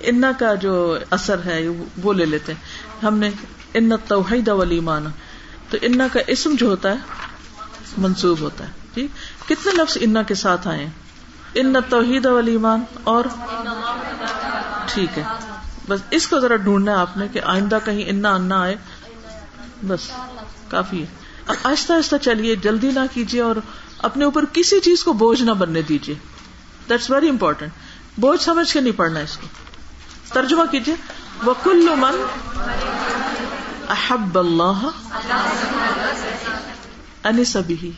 [0.00, 1.68] انا کا جو اثر ہے،
[2.02, 2.60] وہ لے لیتے ہیں۔
[3.04, 3.30] ہم نے
[3.74, 5.06] ان توحید ولیمان
[5.70, 6.96] تو انا کا اسم جو ہوتا ہے،
[7.98, 9.10] منسوب ہوتا ہے۔ ٹھیک
[9.48, 10.86] کتنے لفظ انا کے ساتھ آئے
[11.54, 13.24] ان توحید ولیمان اور؟
[14.86, 15.47] ٹھیک ہے۔
[15.88, 18.76] بس اس کو ذرا ڈھونڈنا ہے آپ نے کہ آئندہ کہیں انا انا آئے۔
[19.86, 20.00] بس،
[20.68, 21.06] کافی ہے۔
[21.64, 23.56] آہستہ آہستہ چلیے، جلدی نہ کیجیے اور
[23.98, 26.14] اپنے اوپر کسی چیز کو بوجھ نہ بننے دیجیے۔
[26.88, 27.72] دیٹس ویری امپورٹینٹ
[28.16, 29.46] بوجھ سمجھ کے نہیں پڑھنا اس کو۔
[30.34, 30.94] ترجمہ کیجیے۔
[31.44, 31.54] وہ
[31.96, 32.24] من
[33.88, 34.88] احب اللہ
[37.24, 37.92] ان سبھی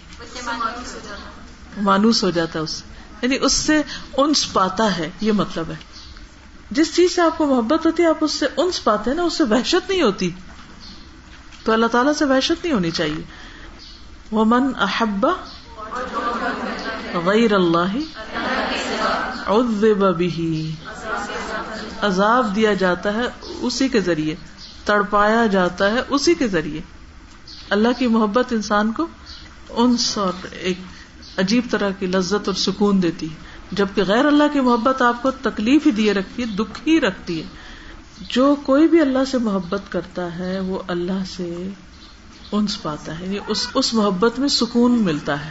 [1.77, 2.83] مانوس ہو جاتا ہے اس
[3.23, 3.83] یعنی اس سے
[4.17, 5.90] انس پاتا ہے، یہ مطلب ہے۔
[6.71, 9.23] جس چیز سے آپ کو محبت ہوتی ہے، آپ اس سے انس پاتے ہیں نا،
[9.23, 10.31] اس سے وحشت نہیں ہوتی۔
[11.65, 13.23] تو اللہ تعالیٰ سے وحشت نہیں ہونی چاہیے۔
[14.31, 15.31] وہ من احبا
[17.25, 17.97] غیر اللہ
[22.03, 23.23] عذاب دیا جاتا ہے
[23.61, 24.35] اسی کے ذریعے،
[24.85, 26.81] تڑپایا جاتا ہے اسی کے ذریعے۔
[27.71, 29.07] اللہ کی محبت انسان کو
[29.69, 30.79] انس اور ایک
[31.39, 35.31] عجیب طرح کی لذت اور سکون دیتی ہے۔ جبکہ غیر اللہ کی محبت آپ کو
[35.31, 37.47] تکلیف ہی دیے رکھتی ہے دکھ ہی رکھتی ہے۔
[38.21, 41.69] جو کوئی بھی اللہ سے محبت کرتا ہے وہ اللہ سے
[42.53, 45.51] انس پاتا ہے یعنی اس اس محبت میں سکون ملتا ہے۔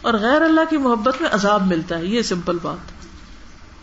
[0.00, 2.96] اور غیر اللہ کی محبت میں عذاب ملتا ہے یہ سمپل بات۔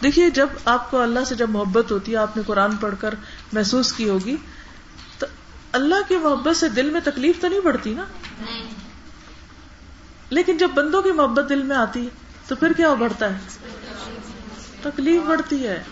[0.03, 3.13] دیکھیے جب آپ کو اللہ سے جب محبت ہوتی ہے آپ نے قرآن پڑھ کر
[3.53, 4.35] محسوس کی ہوگی
[5.19, 5.27] تو
[5.71, 8.05] اللہ کی محبت سے دل میں تکلیف تو نہیں پڑتی نا؟
[10.29, 13.39] لیکن جب بندوں کی محبت دل میں آتی ہے تو پھر کیا بڑھتا ہے؟
[14.81, 15.83] تکلیف بڑھتی ہے۔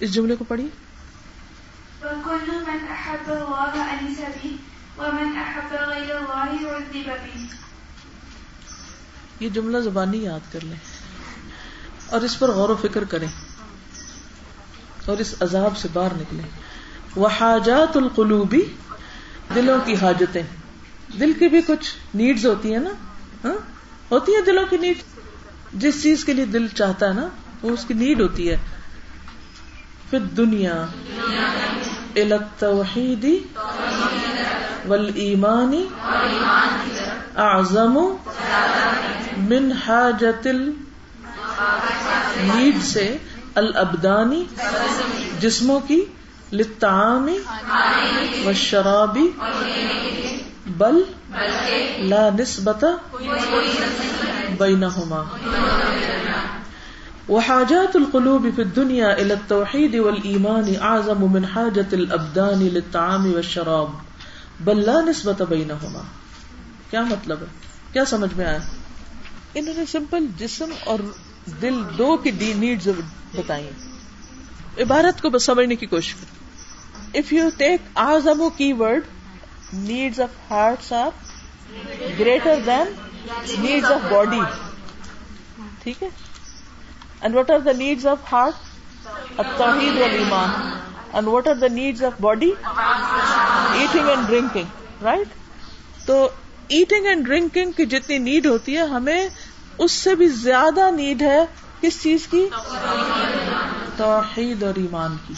[0.00, 0.68] اس جملے کو پڑھی
[9.40, 10.76] یہ جملہ زبانی یاد کر لیں۔
[12.06, 13.28] اور اس پر غور و فکر کریں۔
[15.06, 16.48] اور اس عذاب سے باہر نکلیں۔
[17.16, 18.62] وہ حاجات القلوبی
[19.54, 20.42] دلوں کی حاجتیں۔
[21.20, 22.90] دل کی بھی کچھ نیڈز ہوتی ہیں نا؟
[23.44, 23.75] ہاں؟
[24.10, 24.96] ہوتی ہے دلوں کی نیڈ؟
[25.72, 27.28] جس چیز کے لیے دل چاہتا ہے نا،
[27.62, 28.56] وہ اس کی نیڈ ہوتی ہے۔
[30.10, 30.86] پھر دنیا
[32.16, 33.38] التوحیدی
[34.88, 35.86] ول ایمانی
[37.36, 37.98] اعظم
[39.36, 40.46] من حاجت
[42.36, 43.16] نیڈ سے
[43.54, 44.44] الابدانی
[45.40, 46.04] جسموں کی
[46.52, 47.38] لطعامی
[48.46, 49.30] و شرابی
[50.66, 51.02] بل
[51.98, 52.84] لا نسبت
[54.58, 55.22] بینہما.
[57.28, 63.90] وحاجات القلوب في الدنيا الى التوحيد والايمان اعظم من حاجة الابدان للطعام والشراب.
[64.60, 66.02] بل لا نسبت بینہما.
[66.90, 67.46] کیا مطلب ہے؟
[67.92, 68.58] کیا سمجھ میں آیا؟
[69.54, 70.98] انہوں نے سمپل جسم اور
[71.62, 72.88] دل دو کی دی نیڈز
[73.34, 73.70] بتائی
[74.78, 76.46] عبارت کو بس سمجھنے کی کوشش کریں۔
[77.20, 79.02] If you take آزمو keyword
[79.72, 81.10] needs of heart are
[82.18, 82.92] greater than
[83.60, 84.40] needs of body
[85.82, 86.08] ٹھیک ہے؟
[87.20, 90.50] And what are the needs of heart التوحید والایمان.
[91.12, 95.34] And what are the needs of body eating and drinking right
[96.06, 96.28] تو
[96.70, 99.28] eating and drinking کی جتنی need ہوتی ہے، ہمیں
[99.78, 101.44] اس سے بھی زیادہ نیڈ ہے
[101.80, 102.46] کس چیز کی؟
[103.96, 105.34] توحید اور ایمان کی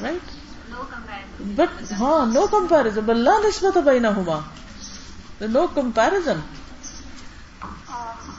[0.00, 0.33] رائٹ
[1.46, 4.40] بٹ ہاں نو کمپیرزن اللہ نسبت بھائی نہ ہوا
[5.40, 6.40] نو کمپیرزن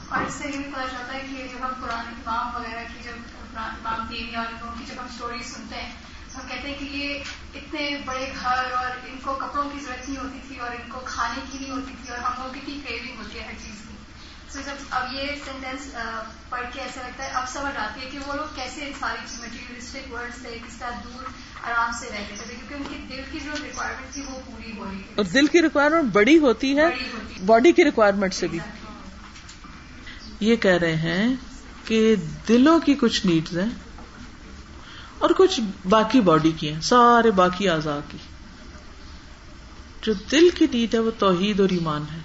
[0.09, 3.03] اور اس سے یہ بھی پتا چلتا ہے کہ جب ہم قرآن امام وغیرہ کی
[3.03, 5.91] جب امام دینی اور ان کی جب ہم اسٹوری سنتے ہیں
[6.35, 7.19] ہم کہتے ہیں کہ یہ
[7.55, 10.99] اتنے بڑے گھر اور ان کو کپڑوں کی ضرورت نہیں ہوتی تھی اور ان کو
[11.05, 13.95] کھانے کی نہیں ہوتی تھی اور ہم لوگوں کی کریونگ ہوتی ہے ہر چیز کی
[14.51, 15.89] سو جب اب یہ سینٹینس
[16.49, 20.13] پڑھ کے ایسا لگتا ہے اب سمجھ آتی ہے کہ وہ لوگ کیسے ساری مٹیریلسٹک
[20.13, 21.23] ورڈ سے کس طرح دور
[21.99, 25.01] سے رہتے تھے کیونکہ ان کی دل کی جو ریکوائرمنٹ تھی وہ پوری ہو رہی
[25.15, 26.85] اور دل کی ریکوائرمنٹ بڑی ہوتی ہے
[27.45, 28.59] باڈی کی ریکوائرمنٹ سے بھی۔
[30.39, 31.35] یہ کہہ رہے ہیں
[31.85, 32.15] کہ
[32.47, 33.69] دلوں کی کچھ نیڈز ہیں
[35.17, 38.17] اور کچھ باقی باڈی کی ہیں سارے باقی اعضاء کی۔
[40.01, 42.19] جو دل کی نیڈ ہے وہ توحید اور ایمان ہے۔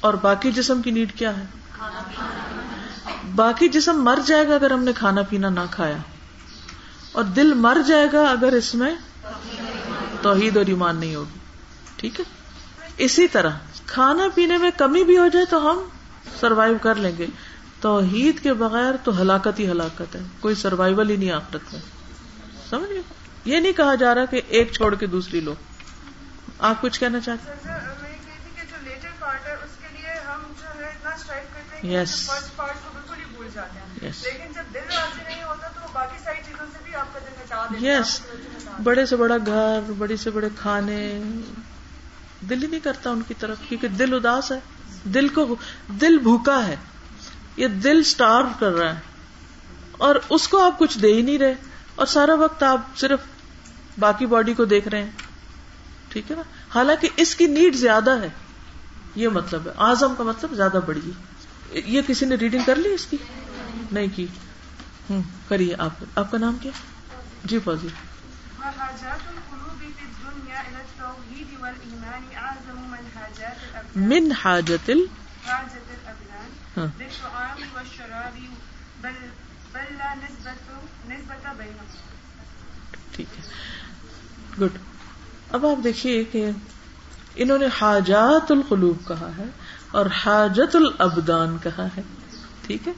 [0.00, 1.44] اور باقی جسم کی نیڈ کیا ہے؟
[3.34, 5.96] باقی جسم مر جائے گا اگر ہم نے کھانا پینا نہ کھایا۔
[7.14, 8.94] اور دل مر جائے گا اگر اس میں
[10.22, 11.38] توحید اور ایمان نہیں ہوگی۔
[11.96, 12.24] ٹھیک ہے؟
[12.96, 13.50] اسی طرح
[13.86, 15.78] کھانا پینے میں کمی بھی ہو جائے تو ہم
[16.40, 17.26] سروائو کر لیں گے۔
[17.80, 21.80] توحید کے بغیر تو ہلاکت ہی ہلاکت ہے۔ کوئی سروائول ہی نہیں آخرت میں۔
[22.70, 23.02] سمجھ گئے؟
[23.44, 25.54] یہ نہیں کہا جا رہا کہ ایک چھوڑ کے دوسری لو۔
[26.58, 27.52] آپ کچھ کہنا چاہتے
[31.82, 32.30] یس
[34.02, 34.26] یس
[37.82, 38.20] یس
[38.82, 41.22] بڑے سے بڑا گھر بڑے سے بڑے کھانے۔
[42.50, 44.60] دل ہی نہیں کرتا ان کی طرف کیونکہ دل اداس ہے۔
[45.04, 45.56] دل کو
[45.88, 46.76] دل بھوکا ہے۔
[47.56, 49.00] یہ دل اسٹار کر رہا ہے۔
[49.92, 51.54] اور اس کو آپ کچھ دے ہی نہیں رہے۔
[51.94, 53.20] اور سارا وقت آپ صرف
[53.98, 55.10] باقی باڈی کو دیکھ رہے ہیں۔
[56.08, 56.42] ٹھیک ہے نا؟
[56.74, 58.28] حالانکہ اس کی نیڈ زیادہ ہے۔
[59.14, 61.10] یہ مطلب ہے۔ آزم کا مطلب زیادہ بڑی
[61.72, 63.16] یہ کسی نے ریڈنگ کر لی اس کی؟
[63.92, 64.26] نہیں کی۔
[65.10, 66.72] ہوں کریے آپ۔ آپ کا نام کیا؟
[67.44, 67.88] جی فوجی
[73.96, 74.90] من حاجت
[83.12, 83.42] ٹھیک ہے۔
[84.60, 84.78] گڈ
[85.50, 86.50] اب آپ دیکھیے کہ
[87.34, 89.44] انہوں نے حاجات القلوب کہا ہے
[89.90, 92.02] اور حاجت الابدان کہا ہے۔
[92.66, 92.92] ٹھیک ہے۔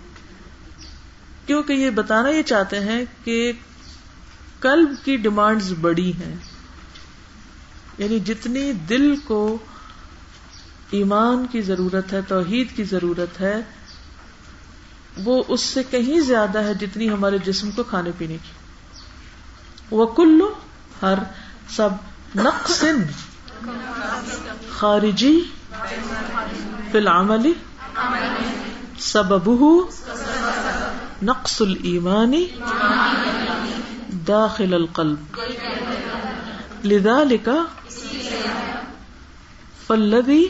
[1.46, 3.52] کیونکہ یہ بتانا یہ چاہتے ہیں کہ
[4.60, 6.34] قلب کی ڈیمانڈز بڑی ہیں۔
[7.98, 9.58] یعنی جتنی دل کو
[10.90, 13.56] ایمان کی ضرورت ہے، توحید کی ضرورت ہے،
[15.16, 18.50] وہ اس سے کہیں زیادہ ہے جتنی ہمارے جسم کو کھانے پینے کی۔
[19.90, 20.54] وہ کلو
[21.02, 21.14] ہر
[21.68, 21.88] سب
[22.34, 23.02] نقصن
[24.70, 25.40] خارجی
[26.92, 27.52] فی العمل
[28.98, 29.50] سبب
[31.22, 32.46] نقص المانی
[34.26, 35.40] داخل القلب.
[36.84, 37.48] لذلك
[39.86, 40.46] فالذي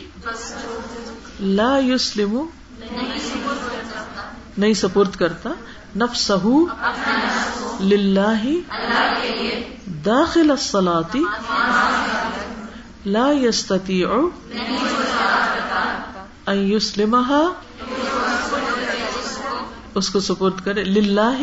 [1.41, 2.37] لا يسلم،
[4.59, 5.51] نہیں سپرد کرتا
[5.97, 6.47] نفسہ
[7.81, 8.45] للہ
[10.05, 11.15] داخل الصلاة
[13.05, 14.09] لا يستطيع
[16.47, 17.43] ان يسلمها،
[19.95, 21.41] اس کو سپرد کرے، للہ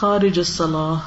[0.00, 0.98] خارج الصلاة.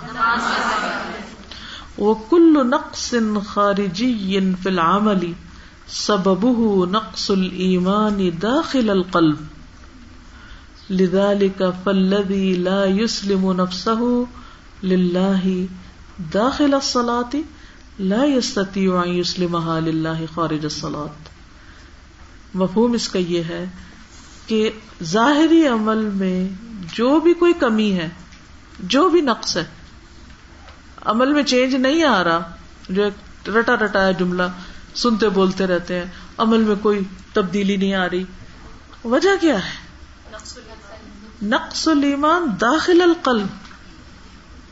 [1.97, 3.15] وكل نقص
[3.45, 5.33] خارجي في العمل.
[5.87, 9.37] سببه نقص الإيمان داخل القلب.
[10.89, 14.25] لذلك فالذي لا يسلم نفسه
[14.83, 15.65] لله
[16.19, 17.37] داخل الصلاة
[17.99, 21.13] لا يستطيع ان يسلمها لله خارج الصلاة.
[22.53, 23.65] مفہوم اس کا یہ ہے
[24.47, 24.69] کہ
[25.03, 26.47] ظاہری عمل میں
[26.93, 28.09] جو بھی کوئی کمی ہے
[28.83, 29.63] جو بھی نقص ہے،
[31.01, 32.55] عمل میں چینج نہیں آ رہا،
[32.89, 33.03] جو
[33.59, 34.43] رٹا رٹا ہے جملہ،
[34.95, 36.05] سنتے بولتے رہتے ہیں،
[36.37, 36.99] عمل میں کوئی
[37.33, 38.23] تبدیلی نہیں آ رہی۔
[39.05, 39.71] وجہ کیا ہے؟
[41.41, 43.47] نقص الایمان داخل القلب۔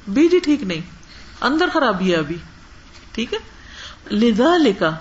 [0.07, 0.81] بیجی ٹھیک نہیں،
[1.41, 2.37] اندر خرابی ہے ابھی۔
[3.11, 3.39] ٹھیک ہے؟
[4.15, 4.97] لذا لکھا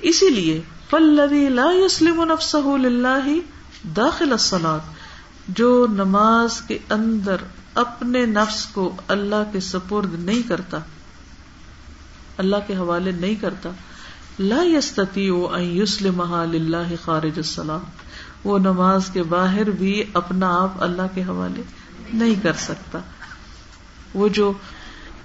[0.00, 0.60] اسی لیے
[0.90, 3.28] فلوی لا يسلم نفسه للہ
[3.96, 4.78] داخل الصلاة
[5.48, 7.36] جو نماز کے اندر
[7.76, 10.78] اپنے نفس کو اللہ کے سپرد نہیں کرتا،
[12.36, 13.70] اللہ کے حوالے نہیں کرتا۔
[14.38, 16.44] لا يستطيع ان يسلمها
[17.04, 17.78] خارج الصلاة
[18.44, 21.62] وہ نماز کے باہر بھی اپنا آپ اللہ کے حوالے
[22.14, 22.98] نہیں کر سکتا۔
[24.14, 24.52] وہ جو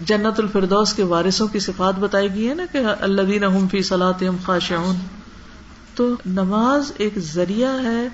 [0.01, 4.11] جنت الفردوس کے وارثوں کی صفات بتائی گئی ہے نا کہ اللہ دین فی صلاح
[4.45, 4.95] خاشعون۔
[5.95, 8.07] تو نماز ایک ذریعہ ہے،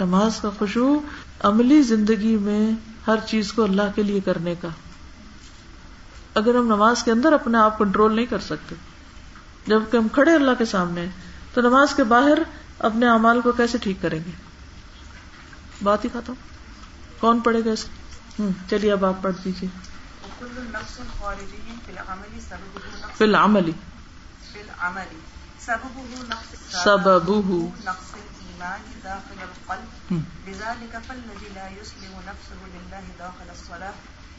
[0.00, 1.00] نماز کا خوشبو
[1.40, 2.72] عملی زندگی میں
[3.06, 4.68] ہر چیز کو اللہ کے لیے کرنے کا۔
[6.34, 8.74] اگر ہم نماز کے اندر اپنے آپ کنٹرول نہیں کر سکتے
[9.66, 11.06] جبکہ ہم کھڑے اللہ کے سامنے
[11.54, 12.38] تو نماز کے باہر
[12.78, 14.30] اپنے امال کو کیسے ٹھیک کریں گے؟
[15.82, 16.32] بات ہی ختم۔
[17.20, 17.86] کون پڑھے گا اس؟
[18.70, 19.68] چلیے اب آپ پڑھ دیجیے
[23.18, 23.72] فی العملی۔
[27.84, 28.11] نقص
[28.62, 30.22] الإيمان داخل القلب.
[30.46, 33.94] لذلك فالذي لا يسلم نفسه لله داخل الصلاة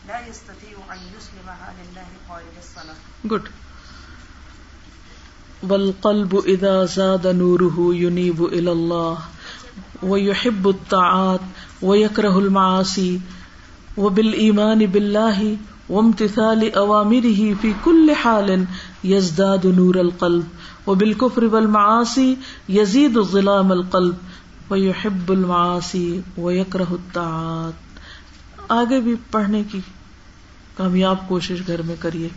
[0.07, 2.95] لا يستطيع أن يسلمها لله خارج الصلاة.
[3.27, 3.51] Good.
[5.63, 9.17] والقلب إذا زاد نوره ينيب إلى الله
[10.03, 11.41] ويحب الطاعات
[11.81, 13.21] ويكره المعاصي
[13.97, 15.57] وبالإيمان بالله
[15.89, 18.63] وامتثال أوامره في كل حال
[19.03, 20.43] يزداد نور القلب
[20.85, 22.35] وہ بالکفر والمعاصی
[22.69, 24.15] یزید الظلام القلب
[24.71, 27.99] و یحب المعاصی و یکرہ الطاعات.
[28.69, 29.79] آگے بھی پڑھنے کی
[30.77, 32.29] کامیاب کوشش گھر میں کریے۔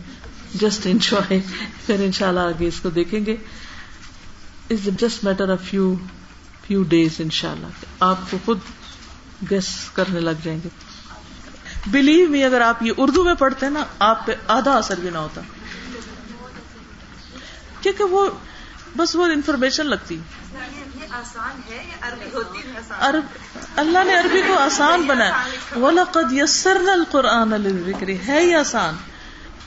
[0.55, 1.41] جسٹ انجوائے
[1.85, 3.35] پھر انشاءاللہ آگے اس کو دیکھیں گے۔
[4.69, 5.95] Is just matter of few
[6.67, 7.67] few days ان شاء اللہ
[7.99, 8.57] آپ کو خود
[9.49, 10.69] گیس کرنے لگ جائیں گے۔
[11.85, 15.09] بلیو می اگر آپ یہ اردو میں پڑھتے ہیں نا، آپ پہ آدھا اثر بھی
[15.09, 15.41] نہ ہوتا۔
[17.81, 18.29] کیونکہ وہ
[18.97, 20.19] بس وہ انفارمیشن لگتی۔
[22.99, 23.25] عرب،
[23.75, 25.43] اللہ نے عربی کو آسان بنایا۔
[25.75, 27.53] وہ لقد یسر القرآن
[28.27, 28.93] ہے یہ آسان۔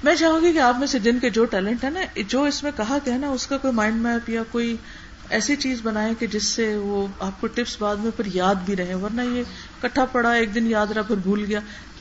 [0.03, 2.63] میں چاہوں گی کہ آپ میں سے جن کے جو ٹیلنٹ ہے نا، جو اس
[2.63, 4.77] میں کہا گیا نا، اس کا کوئی مائنڈ میپ یا کوئی
[5.29, 8.77] ایسی چیز بنائے کہ جس سے وہ آپ کو ٹپس بعد میں پھر یاد بھی
[8.77, 9.43] رہے ورنہ یہ
[9.81, 11.61] کٹھا پڑا، ایک دن یاد رہا، پھر بھول گیا۔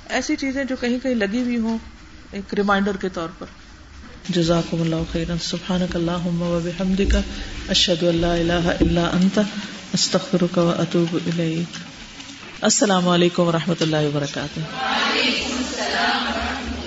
[0.10, 1.78] ایسی چیزیں جو کہیں کہیں لگی ہوئی ہوں،
[2.32, 3.46] ایک ریمائنڈر کے طور پر۔
[4.30, 7.16] جزاکم اللہ خیرا۔ سبحانک اللہم و بحمدک،
[7.70, 9.40] اشہد ان لا الہ الا انت،
[9.94, 11.78] استغفرک و اتوب الیک۔
[12.62, 16.79] السلام علیکم و رحمۃ اللہ وبرکاتہ۔ وعلیکم السلام